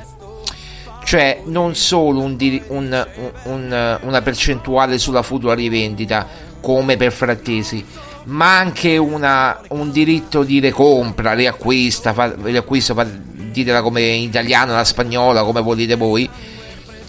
[1.02, 2.36] Cioè non solo un,
[2.68, 3.06] un,
[3.44, 6.26] un, una percentuale sulla futura rivendita
[6.60, 7.84] come per Frattesi
[8.24, 14.74] ma anche una, un diritto di recompra, riacquista, fa, riacquisto, fa, ditela come in italiano,
[14.74, 16.28] la spagnola, come volete voi,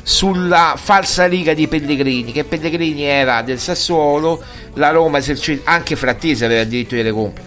[0.01, 4.41] sulla falsa riga di Pellegrini, che Pellegrini era del Sassuolo,
[4.75, 7.43] la Roma esercita, anche Frattesi aveva il diritto di recompra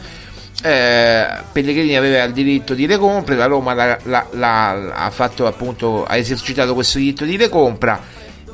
[0.65, 6.05] eh, Pellegrini aveva il diritto di recompra, la Roma la, la, la, ha, fatto, appunto,
[6.05, 8.01] ha esercitato questo diritto di recompra,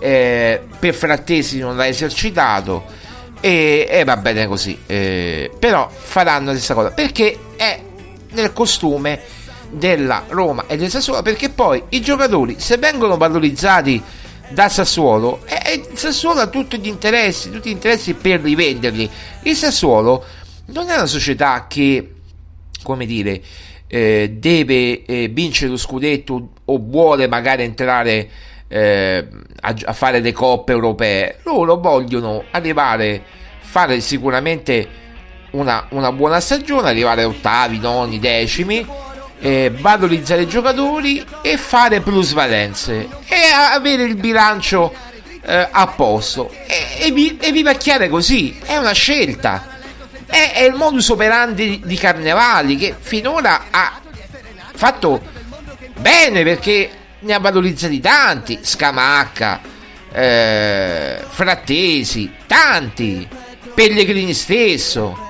[0.01, 2.85] eh, per Frattesi non l'ha esercitato
[3.39, 7.81] e, e va bene così, eh, però faranno la stessa cosa perché è
[8.33, 9.21] nel costume
[9.71, 14.03] della Roma e del Sassuolo perché poi i giocatori se vengono valorizzati
[14.49, 19.09] da Sassuolo e il Sassuolo ha tutti gli interessi tutti gli interessi per rivenderli.
[19.43, 20.25] Il Sassuolo
[20.73, 22.15] non è una società che,
[22.83, 23.41] come dire,
[23.87, 28.29] eh, deve eh, vincere lo scudetto o vuole magari entrare
[28.69, 29.27] eh,
[29.61, 31.39] a, a, fare le coppe europee.
[31.43, 33.23] Loro vogliono arrivare,
[33.59, 34.89] fare sicuramente
[35.51, 38.87] una, una buona stagione, arrivare ottavi, noni, decimi.
[39.43, 43.37] Eh, valorizzare i giocatori e fare plusvalenze e
[43.73, 44.93] avere il bilancio
[45.41, 49.70] eh, a posto e, e, vi, e vivacchiare così è una scelta
[50.31, 54.01] è, è il modus operandi di Carnevali che finora ha
[54.75, 55.21] fatto
[55.99, 59.61] bene perché ne ha valorizzati tanti, Scamacca,
[60.13, 63.29] eh, Frattesi, tanti,
[63.75, 65.29] Pellegrini stesso.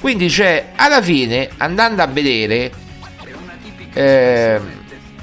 [0.00, 2.70] Quindi, cioè, alla fine, andando a vedere,
[3.92, 4.60] eh,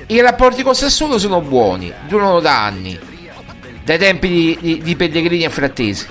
[0.08, 3.00] i rapporti con Sassuolo sono buoni, durano da anni,
[3.84, 6.06] dai tempi di, di, di Pellegrini e Frattesi.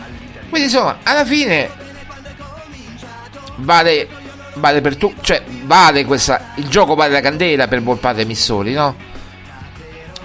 [0.48, 1.84] Quindi insomma, alla fine
[3.56, 4.08] vale,
[4.54, 8.72] vale per tu, cioè vale questa, il gioco vale la candela per Volpato e Missoli,
[8.72, 8.94] no?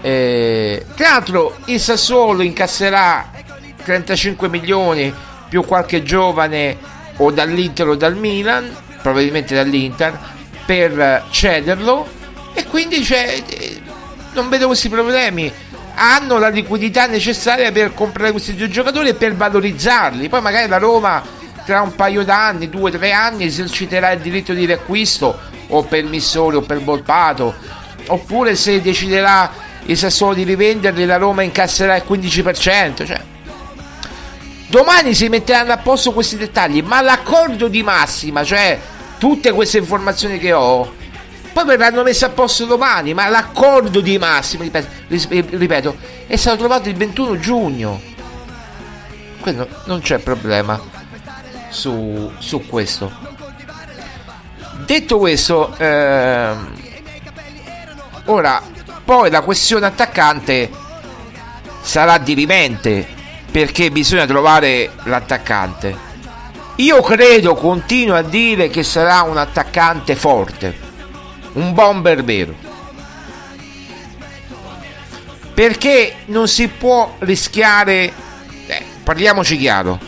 [0.01, 3.29] Eh, tra l'altro il Sassuolo incasserà
[3.83, 5.13] 35 milioni
[5.47, 6.77] più qualche giovane
[7.17, 10.17] o dall'Inter o dal Milan, probabilmente dall'Inter,
[10.65, 12.07] per cederlo
[12.53, 13.41] e quindi cioè,
[14.33, 15.51] non vedo questi problemi.
[15.93, 20.29] Hanno la liquidità necessaria per comprare questi due giocatori e per valorizzarli.
[20.29, 21.21] Poi magari la Roma
[21.65, 25.37] tra un paio d'anni, due o tre anni, eserciterà il diritto di riacquisto
[25.67, 27.53] o per Missori o per Volpato.
[28.07, 29.51] Oppure se deciderà
[29.85, 33.05] il Sassuolo di rivenderli, la Roma incasserà il 15%.
[33.05, 33.21] Cioè,
[34.67, 38.79] domani si metteranno a posto questi dettagli, ma l'accordo di massima, cioè
[39.17, 40.93] tutte queste informazioni che ho,
[41.53, 44.87] poi verranno messe a posto domani, ma l'accordo di massima, ripeto,
[45.57, 45.95] ripeto
[46.27, 48.01] è stato trovato il 21 giugno.
[49.41, 51.00] Quindi non c'è problema
[51.71, 53.11] su, su questo.
[54.85, 56.73] Detto questo, ehm,
[58.25, 58.61] ora
[59.03, 60.69] poi la questione attaccante
[61.81, 63.07] sarà dirimente
[63.49, 66.09] perché bisogna trovare l'attaccante.
[66.75, 70.77] Io credo, continuo a dire che sarà un attaccante forte,
[71.53, 72.55] un bomber vero.
[75.53, 78.13] Perché non si può rischiare,
[78.67, 79.99] eh, parliamoci chiaro,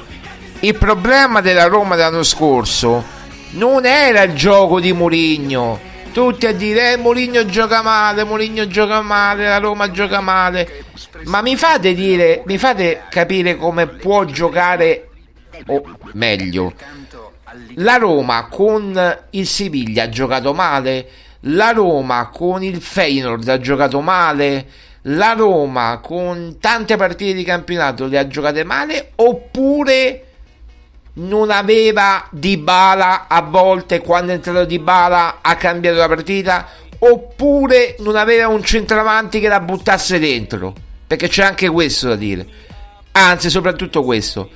[0.64, 3.04] il problema della Roma dell'anno scorso
[3.52, 5.92] non era il gioco di Mourinho.
[6.14, 10.86] Tutti a dire eh, Mourinho gioca male, Mourinho gioca male, la Roma gioca male.
[11.26, 15.10] Ma mi fate dire, mi fate capire come può giocare
[15.66, 15.84] o
[16.14, 16.74] meglio,
[17.76, 21.10] la Roma con il Siviglia ha giocato male,
[21.42, 24.66] la Roma con il Feyenoord ha giocato male,
[25.04, 30.28] la Roma con tante partite di campionato le ha giocate male oppure
[31.14, 36.68] non aveva Di Bala a volte quando è entrato Di Bala ha cambiato la partita
[37.00, 40.74] oppure non aveva un centravanti che la buttasse dentro
[41.06, 42.48] perché c'è anche questo da dire
[43.12, 44.50] anzi soprattutto questo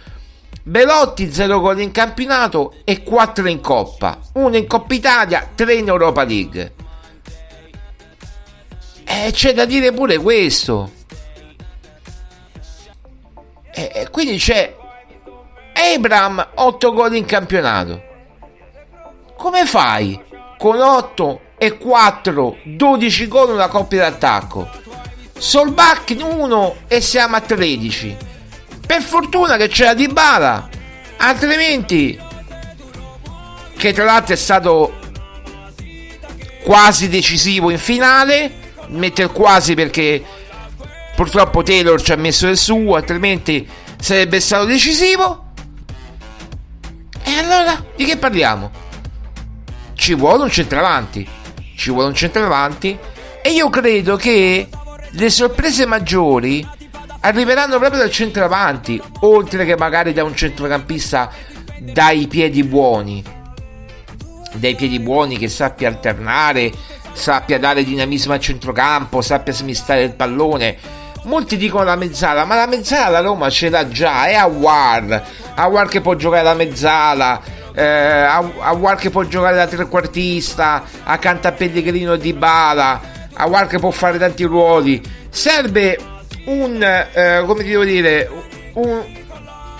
[0.67, 5.87] Belotti 0 gol in campionato e 4 in Coppa, 1 in Coppa Italia, 3 in
[5.87, 6.73] Europa League.
[9.05, 10.91] E c'è da dire pure questo.
[13.71, 14.75] E quindi c'è
[15.77, 18.01] Abram 8 gol in campionato.
[19.37, 20.19] Come fai
[20.57, 24.67] con 8 e 4, 12 gol nella coppia d'attacco?
[25.37, 28.17] Solbach 1 e siamo a 13.
[28.87, 30.67] Per fortuna che c'era Di Bala,
[31.17, 32.19] altrimenti,
[33.77, 34.97] che tra l'altro è stato
[36.63, 38.51] quasi decisivo in finale,
[38.87, 40.23] mette il quasi perché
[41.15, 43.67] purtroppo Taylor ci ha messo il suo, altrimenti
[43.99, 45.46] sarebbe stato decisivo.
[47.37, 48.71] E allora di che parliamo?
[49.93, 51.27] Ci vuole un centravanti,
[51.75, 52.97] ci vuole un centravanti
[53.43, 54.67] e io credo che
[55.11, 56.67] le sorprese maggiori
[57.19, 61.31] arriveranno proprio dal centravanti, oltre che magari da un centrocampista
[61.79, 63.23] dai piedi buoni.
[64.53, 66.71] Dai piedi buoni che sappia alternare,
[67.13, 70.75] sappia dare dinamismo al centrocampo, sappia smistare il pallone.
[71.27, 75.23] Molti dicono la mezzala, ma la mezzala la Roma ce l'ha già, è Awar.
[75.55, 77.41] Awar che può giocare la mezzala,
[77.75, 83.01] eh, Awar che può giocare da trequartista, accanto a Pellegrino di Bala,
[83.33, 85.03] Awar che può fare tanti ruoli.
[85.29, 85.99] Serve
[86.45, 88.31] un, eh, come devo dire,
[88.75, 89.03] un,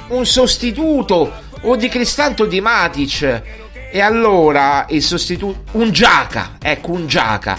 [0.10, 1.32] un sostituto
[1.62, 3.41] o di Cristanto di Matic.
[3.89, 7.58] E allora il sostituto, un Giaca, ecco un Giaca.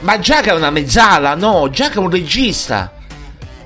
[0.00, 2.94] Ma Giaca è una mezzala, no, Giaca è un regista.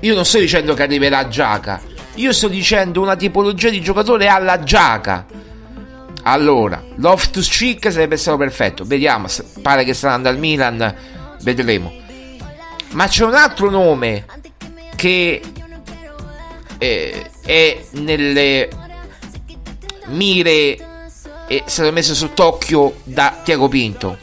[0.01, 1.81] Io non sto dicendo che arriverà Giaca,
[2.15, 5.25] io sto dicendo una tipologia di giocatore alla Giaca.
[6.23, 8.83] Allora, Loftus Cheek sarebbe stato perfetto.
[8.83, 9.27] Vediamo,
[9.61, 10.95] pare che sta andando al Milan,
[11.41, 11.93] vedremo.
[12.91, 14.25] Ma c'è un altro nome
[14.95, 15.41] che
[16.77, 18.69] eh, è nelle
[20.07, 20.77] mire
[21.47, 24.17] è stato messo sott'occhio da Tiago Pinto.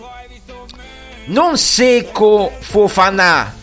[1.27, 3.55] Non Seco Fofana,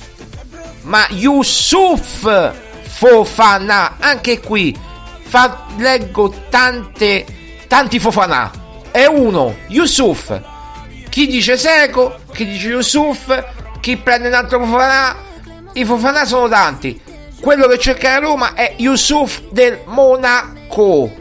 [0.84, 2.54] ma Yusuf
[2.84, 3.98] Fofana.
[4.00, 4.78] Anche qui
[5.22, 7.26] fa, leggo tante,
[7.68, 8.52] tanti Fofana.
[8.92, 10.40] È uno, Yusuf.
[11.10, 13.44] Chi dice Seco, chi dice Yusuf,
[13.80, 15.30] chi prende un altro Fofana
[15.74, 17.00] i Fofana sono tanti.
[17.40, 21.12] Quello che cerca la Roma è Yusuf del Monaco.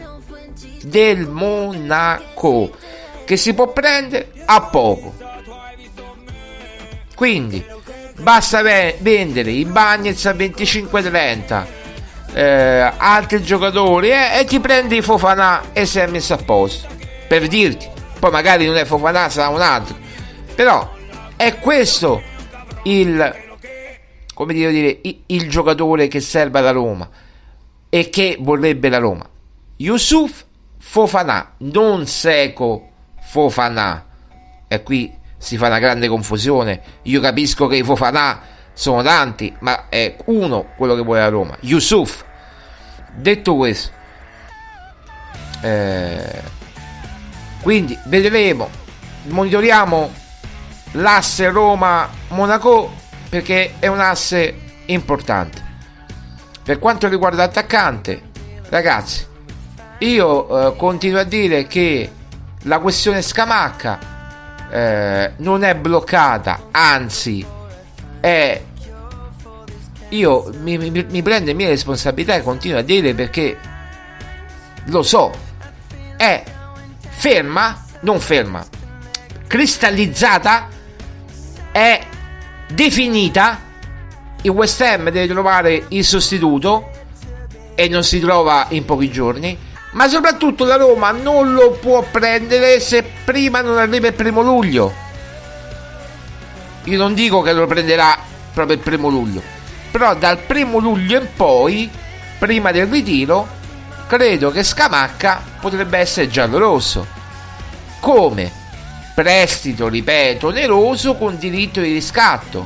[0.83, 2.75] Del Monaco.
[3.25, 5.15] Che si può prendere a poco.
[7.15, 7.63] Quindi,
[8.21, 11.65] basta ve- vendere i Bagnets a 25-30
[12.33, 16.87] eh, altri giocatori eh, e ti prendi Fofana e sei messo a posto.
[17.27, 19.97] Per dirti poi magari non è Fofana sarà un altro.
[20.55, 20.93] Però
[21.35, 22.21] è questo
[22.83, 23.35] il
[24.33, 27.09] come dire il, il giocatore che serve alla Roma
[27.89, 29.27] e che vorrebbe la Roma.
[29.77, 30.45] Yusuf
[30.77, 32.89] Fofana non Seco
[33.21, 34.05] Fofana.
[34.67, 35.11] E qui
[35.41, 38.39] si fa una grande confusione io capisco che i Fofana
[38.73, 42.23] sono tanti, ma è uno quello che vuole la Roma, Yusuf.
[43.13, 43.91] Detto questo,
[45.61, 46.41] eh,
[47.61, 48.69] quindi vedremo,
[49.23, 50.13] monitoriamo
[50.93, 52.93] l'asse Roma-Monaco
[53.27, 55.69] perché è un asse importante.
[56.63, 58.29] Per quanto riguarda l'attaccante,
[58.69, 59.25] ragazzi,
[59.99, 62.09] io eh, continuo a dire che
[62.63, 64.10] la questione Scamacca
[64.71, 67.45] eh, non è bloccata, anzi
[68.19, 68.61] è
[70.09, 73.57] io mi, mi, mi prendo le mie responsabilità e continuo a dire perché
[74.85, 75.31] lo so
[76.17, 76.43] è
[77.07, 78.65] ferma non ferma
[79.47, 80.67] cristallizzata
[81.71, 82.05] è
[82.73, 83.59] definita
[84.41, 86.89] il West Ham deve trovare il sostituto
[87.75, 89.57] e non si trova in pochi giorni
[89.91, 95.09] ma soprattutto la Roma non lo può prendere se prima non arriva il primo luglio
[96.85, 98.17] io non dico che lo prenderà
[98.53, 99.41] proprio il primo luglio,
[99.91, 101.89] però dal primo luglio in poi,
[102.39, 103.47] prima del ritiro,
[104.07, 107.05] credo che Scamacca potrebbe essere giallo-rosso.
[107.99, 108.51] Come?
[109.13, 112.65] Prestito, ripeto, oneroso con diritto di riscatto.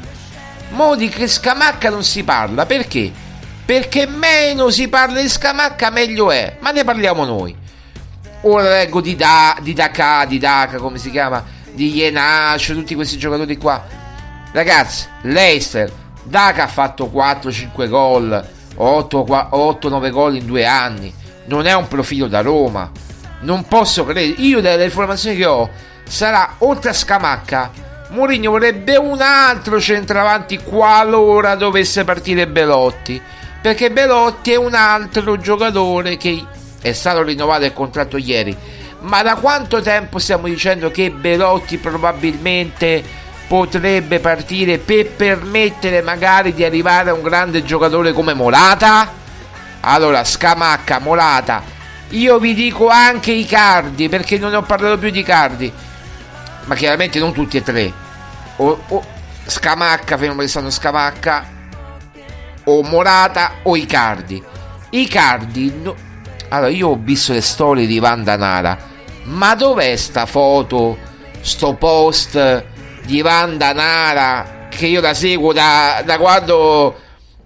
[0.69, 3.11] Modi che Scamacca non si parla, perché?
[3.65, 7.55] Perché meno si parla di Scamacca meglio è, ma ne parliamo noi.
[8.41, 13.17] Ora leggo di, da, di Daka, di Daka, come si chiama, di Yenash, tutti questi
[13.17, 14.03] giocatori qua
[14.55, 15.91] Ragazzi, Leicester,
[16.23, 18.47] Daca ha fatto 4-5 gol,
[18.77, 21.13] 8-9 gol in due anni.
[21.47, 22.89] Non è un profilo da Roma.
[23.41, 24.41] Non posso credere.
[24.41, 25.69] Io dalle informazioni che ho,
[26.07, 27.69] sarà oltre a Scamacca.
[28.11, 33.21] Mourinho vorrebbe un altro centravanti qualora dovesse partire Belotti.
[33.65, 36.45] Perché Belotti è un altro giocatore che
[36.83, 38.55] è stato rinnovato il contratto ieri.
[38.99, 43.03] Ma da quanto tempo stiamo dicendo che Belotti probabilmente
[43.47, 49.11] potrebbe partire per permettere magari di arrivare a un grande giocatore come Molata?
[49.79, 51.63] Allora, Scamacca, Molata.
[52.09, 55.73] Io vi dico anche i cardi, perché non ho parlato più di cardi.
[56.65, 57.91] Ma chiaramente non tutti e tre.
[58.57, 59.03] O, o
[59.43, 61.53] Scamacca, fermo restando Scamacca,
[62.65, 64.41] o Molata o Icardi.
[64.91, 65.95] Icardi, no...
[66.49, 68.77] allora io ho visto le storie di Vanda Nara,
[69.23, 70.97] ma dov'è sta foto,
[71.41, 72.63] sto post
[73.05, 76.99] di Vanda Nara che io la seguo da, da quando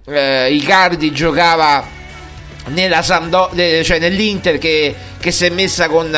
[0.06, 1.86] eh, Icardi giocava
[2.68, 6.12] nella Sando, cioè nell'Inter che, che si è messa con,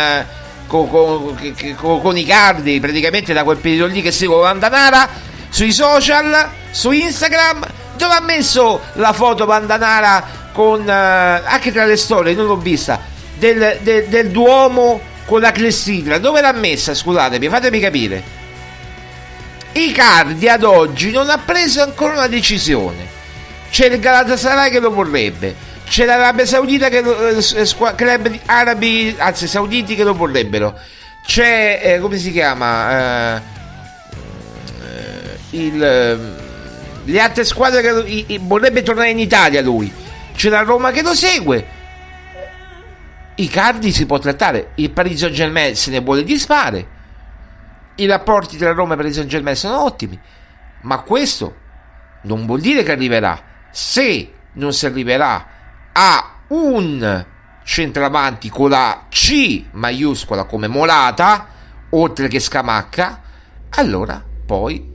[0.68, 1.38] con, con,
[1.76, 5.08] con, con Icardi praticamente da quel periodo lì che seguo Vandanara
[5.50, 11.98] sui social su Instagram dove ha messo la foto Vandanara con eh, anche tra le
[11.98, 13.00] storie non l'ho vista
[13.38, 18.40] del, del, del Duomo con la clessidra dove l'ha messa scusatemi fatemi capire
[19.74, 23.20] Icardi ad oggi non ha preso ancora una decisione.
[23.70, 25.56] C'è il Galatasaray che lo vorrebbe,
[25.88, 30.78] c'è l'Arabia Saudita che lo, eh, eh club arabi, anzi sauditi che lo vorrebbero.
[31.26, 33.38] C'è eh, come si chiama?
[33.38, 33.42] Eh,
[35.52, 36.38] il, ehm,
[37.04, 39.92] le altre squadre che i, i, vorrebbe tornare in Italia lui.
[40.34, 41.80] C'è la Roma che lo segue.
[43.36, 47.00] Icardi si può trattare, il Paris Saint Germain se ne vuole disfare
[47.96, 50.20] i rapporti tra Roma e Paris Saint Germain sono ottimi,
[50.82, 51.56] ma questo
[52.24, 53.40] non vuol dire che arriverà.
[53.70, 55.48] Se non si arriverà
[55.92, 57.26] a un
[57.64, 61.48] centravanti con la C maiuscola come Molata,
[61.92, 63.22] oltre che Scamacca,
[63.70, 64.91] allora poi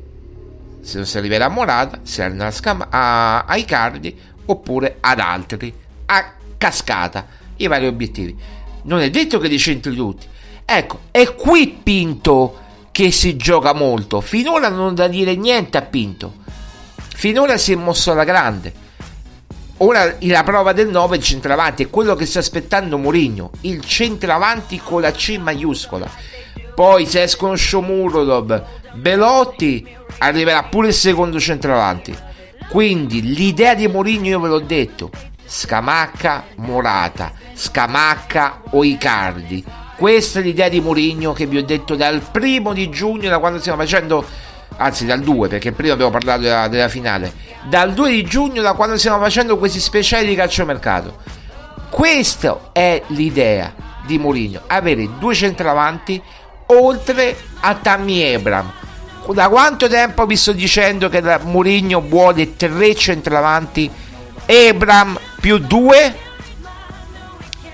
[0.87, 4.17] se non si arriverà a Molata, si arriverà a, Scam- a, a Icardi
[4.47, 5.75] oppure ad altri,
[6.07, 7.27] a cascata,
[7.57, 8.37] i vari obiettivi.
[8.83, 10.29] Non è detto che li centri tutti.
[10.65, 12.61] Ecco, è qui Pinto
[12.93, 14.21] che si gioca molto.
[14.21, 16.35] Finora non da dire niente a Pinto.
[16.95, 18.73] Finora si è mosso alla grande.
[19.79, 23.85] Ora la prova del 9 è il centravanti, è quello che sta aspettando Mourinho, il
[23.85, 26.09] centravanti con la C maiuscola.
[26.77, 28.63] Poi se escono Shomurodov,
[28.95, 29.85] Belotti,
[30.19, 32.17] arriverà pure il secondo centravanti.
[32.69, 35.11] Quindi l'idea di Mourinho io ve l'ho detto,
[35.45, 39.65] Scamacca, Morata, Scamacca o Icardi
[39.97, 43.59] questa è l'idea di Mourinho che vi ho detto dal primo di giugno, da quando
[43.59, 44.23] stiamo facendo
[44.77, 47.33] anzi dal 2 perché prima abbiamo parlato della, della finale,
[47.67, 51.17] dal 2 di giugno da quando stiamo facendo questi speciali di calciomercato.
[51.89, 53.73] Questa è l'idea
[54.05, 56.23] di Mourinho, avere due centravanti
[56.67, 58.73] oltre a Tammy Abram.
[59.33, 63.91] Da quanto tempo vi sto dicendo che Mourinho vuole tre centravanti,
[64.47, 66.25] Abram più due?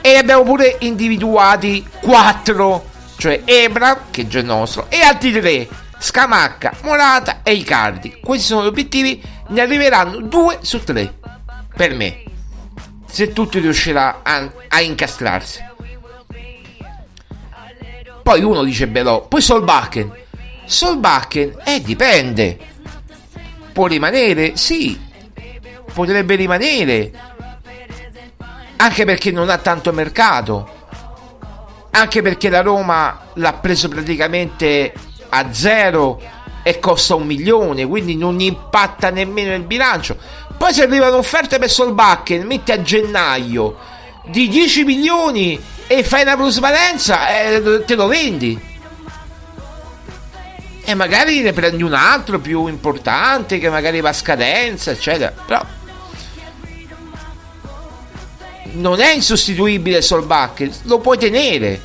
[0.01, 2.87] E abbiamo pure individuati quattro,
[3.19, 5.69] cioè Abram, che è già nostro, e altri tre,
[5.99, 8.19] Scamacca, Morata e Icardi.
[8.21, 11.19] Questi sono gli obiettivi, ne arriveranno due su tre,
[11.77, 12.23] per me,
[13.07, 15.63] se tutti riuscirà a, a incastrarsi.
[18.23, 20.13] Poi uno dice però, poi Solbakken.
[20.65, 22.59] Solbakken, eh dipende.
[23.73, 24.57] Può rimanere?
[24.57, 24.99] Sì.
[25.93, 27.13] Potrebbe rimanere.
[28.77, 30.81] Anche perché non ha tanto mercato.
[31.91, 34.93] Anche perché la Roma l'ha preso praticamente
[35.31, 36.21] a zero
[36.63, 40.17] e costa un milione, quindi non impatta nemmeno il bilancio.
[40.57, 43.77] Poi se arrivano offerte per Solbakken, metti a gennaio
[44.27, 48.71] di 10 milioni e fai una plusvalenza e te lo vendi.
[50.85, 55.33] E magari ne prendi un altro più importante che magari va a scadenza, eccetera.
[55.47, 55.65] Però
[58.73, 61.81] non è insostituibile Solbakken, lo puoi tenere.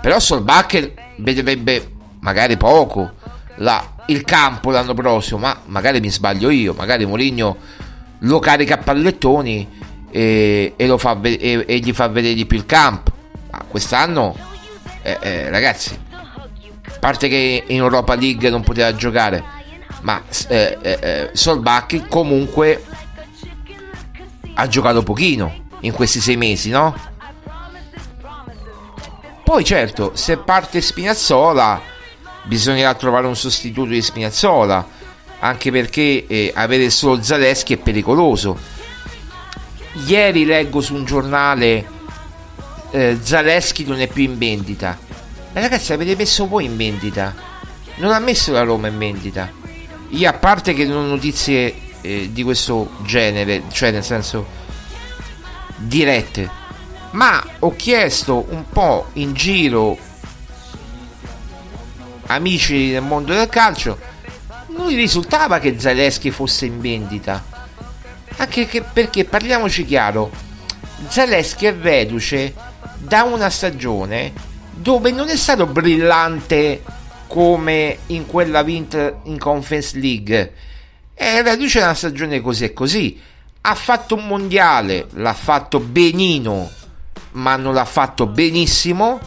[0.00, 3.12] Però Solbakken vedrebbe magari poco
[3.56, 7.56] la, il campo l'anno prossimo, ma magari mi sbaglio io, magari Mourinho
[8.20, 9.68] lo carica a pallettoni
[10.16, 13.12] e, e, fa, e, e gli fa vedere di più il campo.
[13.50, 14.34] Ma quest'anno,
[15.02, 19.44] eh, eh, ragazzi, a parte che in Europa League non poteva giocare,
[20.00, 22.82] ma eh, eh, eh Solbach comunque
[24.54, 26.94] ha giocato pochino in questi sei mesi, no?
[29.44, 31.80] Poi certo, se parte Spinazzola,
[32.44, 34.88] bisognerà trovare un sostituto di Spinazzola,
[35.40, 38.84] anche perché eh, avere solo Zaleschi è pericoloso
[40.04, 41.94] Ieri leggo su un giornale
[42.90, 44.98] eh, Zaleschi non è più in vendita.
[45.52, 47.34] Ma ragazzi, avete messo voi in vendita.
[47.96, 49.50] Non ha messo la Roma in vendita.
[50.10, 54.46] Io a parte che non ho notizie eh, di questo genere, cioè nel senso
[55.76, 56.48] dirette,
[57.12, 59.98] ma ho chiesto un po' in giro
[62.26, 63.98] amici del mondo del calcio,
[64.68, 67.55] non risultava che Zaleschi fosse in vendita
[68.36, 70.30] anche che, perché parliamoci chiaro,
[71.08, 72.54] Zaleschi è reduce
[72.98, 74.32] da una stagione
[74.72, 76.82] dove non è stato brillante
[77.26, 80.52] come in quella vinta in Conference League.
[81.14, 83.20] È reduce da una stagione così e così.
[83.62, 86.70] Ha fatto un mondiale, l'ha fatto benino,
[87.32, 89.18] ma non l'ha fatto benissimo.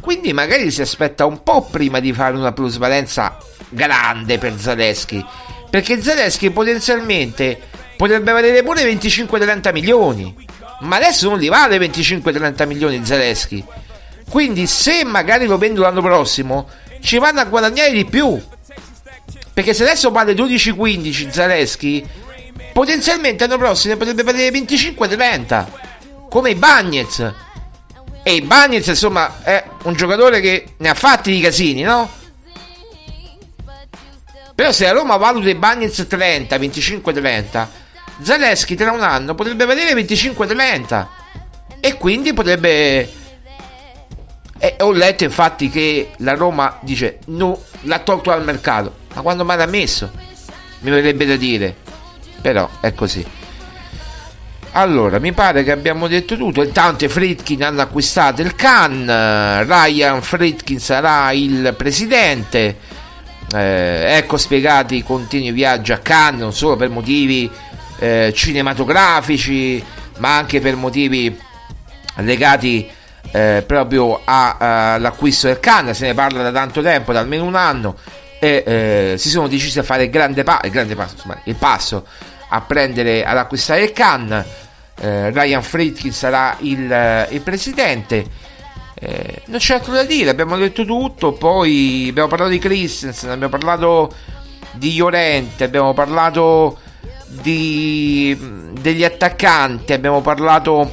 [0.00, 3.36] Quindi magari si aspetta un po' prima di fare una plusvalenza
[3.68, 5.24] grande per Zaleschi.
[5.68, 7.68] Perché Zaleschi potenzialmente
[8.00, 10.34] potrebbe valere pure 25-30 milioni.
[10.80, 13.62] Ma adesso non li vale 25-30 milioni Zaleschi.
[14.30, 16.66] Quindi se magari lo vendo l'anno prossimo,
[17.02, 18.40] ci vanno a guadagnare di più.
[19.52, 22.02] Perché se adesso vale 12-15 Zaleschi,
[22.72, 25.66] potenzialmente l'anno prossimo potrebbe valere 25-30.
[26.30, 27.34] Come i Bagnets.
[28.22, 32.10] E i Bagnets, insomma, è un giocatore che ne ha fatti di casini, no?
[34.54, 37.66] Però se a Roma valuta i Bagnets 30, 25-30,
[38.22, 41.06] Zaleschi tra un anno potrebbe valere 25-30
[41.80, 43.18] e quindi potrebbe
[44.62, 48.94] e ho letto infatti che la Roma dice no, l'ha tolto dal mercato.
[49.14, 50.10] Ma quando mai l'ha messo?
[50.80, 51.74] Mi verrebbe da dire.
[52.42, 53.24] Però è così.
[54.72, 56.62] Allora mi pare che abbiamo detto tutto.
[56.62, 59.06] Intanto i Fritkin hanno acquistato il Can.
[59.66, 62.76] Ryan Fritkin sarà il presidente.
[63.52, 67.50] Eh, ecco spiegati i continui viaggi a Cannes non solo per motivi
[68.00, 69.82] eh, cinematografici,
[70.18, 71.38] ma anche per motivi
[72.16, 72.88] legati
[73.32, 77.96] eh, proprio all'acquisto del Cannes, se ne parla da tanto tempo, da almeno un anno,
[78.40, 81.54] e eh, si sono decisi a fare il grande, pa- il, grande passo, insomma, il
[81.54, 82.06] passo
[82.48, 84.46] a prendere ad acquistare il Cannes.
[85.02, 88.48] Eh, Ryan Friedkin sarà il, eh, il presidente.
[88.94, 91.32] Eh, non c'è altro da dire, abbiamo detto tutto.
[91.32, 94.12] Poi abbiamo parlato di Christensen, abbiamo parlato
[94.72, 96.78] di Llorente, abbiamo parlato
[97.30, 98.36] di,
[98.80, 100.90] degli attaccanti, abbiamo parlato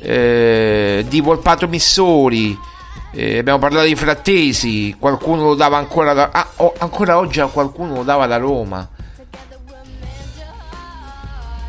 [0.00, 2.58] eh, di Volpato Missori,
[3.12, 7.94] eh, abbiamo parlato di Frattesi, qualcuno lo dava ancora, da, ah, oh, ancora oggi qualcuno
[7.94, 8.88] lo dava la Roma.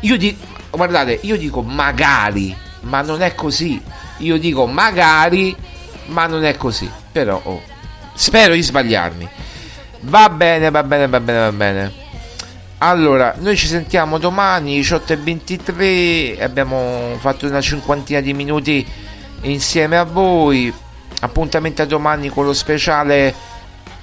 [0.00, 3.80] Io dico, guardate, io dico magari, ma non è così.
[4.18, 5.54] Io dico magari,
[6.06, 6.88] ma non è così.
[7.10, 7.62] Però oh,
[8.14, 9.28] spero di sbagliarmi.
[10.00, 11.92] Va bene, va bene, va bene, va bene.
[12.80, 16.40] Allora, noi ci sentiamo domani 18.23.
[16.40, 18.86] Abbiamo fatto una cinquantina di minuti
[19.42, 20.72] insieme a voi.
[21.20, 23.34] Appuntamento a domani con lo speciale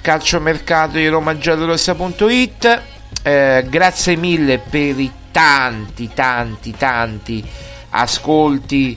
[0.02, 2.82] calciomercato di romagiallorossa.it.
[3.22, 7.44] Eh, grazie mille per i tanti, tanti, tanti
[7.90, 8.94] ascolti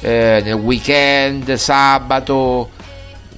[0.00, 2.68] eh, nel weekend, sabato,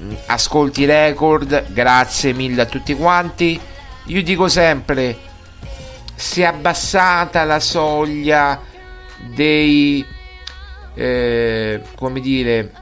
[0.00, 1.70] mm, ascolti record.
[1.70, 3.60] Grazie mille a tutti quanti.
[4.06, 5.30] Io dico sempre,
[6.14, 8.60] si è abbassata la soglia
[9.34, 10.04] dei,
[10.94, 12.72] eh, come dire,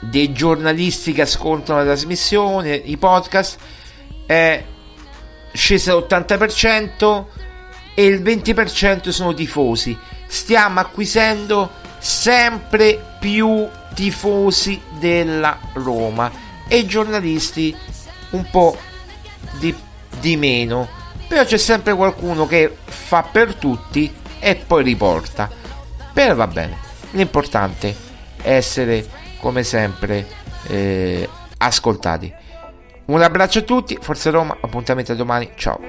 [0.00, 3.58] dei giornalisti che ascoltano la trasmissione, i podcast,
[4.26, 4.64] è
[5.52, 7.24] scesa all'80%
[7.94, 9.96] e il 20% sono tifosi.
[10.26, 16.30] Stiamo acquisendo sempre più tifosi della Roma
[16.68, 17.74] e giornalisti
[18.30, 18.76] un po'
[19.58, 19.74] di,
[20.20, 21.02] di meno.
[21.26, 25.50] Però c'è sempre qualcuno che fa per tutti e poi riporta.
[26.12, 26.78] Però va bene,
[27.12, 27.94] l'importante
[28.40, 29.06] è essere
[29.40, 30.26] come sempre
[30.68, 32.32] eh, ascoltati.
[33.06, 35.80] Un abbraccio a tutti, Forza Roma, appuntamento a domani, ciao.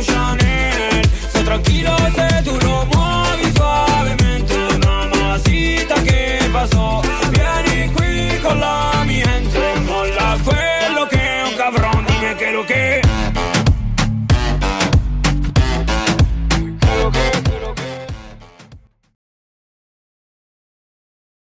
[0.00, 0.77] Chanel
[1.62, 2.97] tranquilo, ese tú no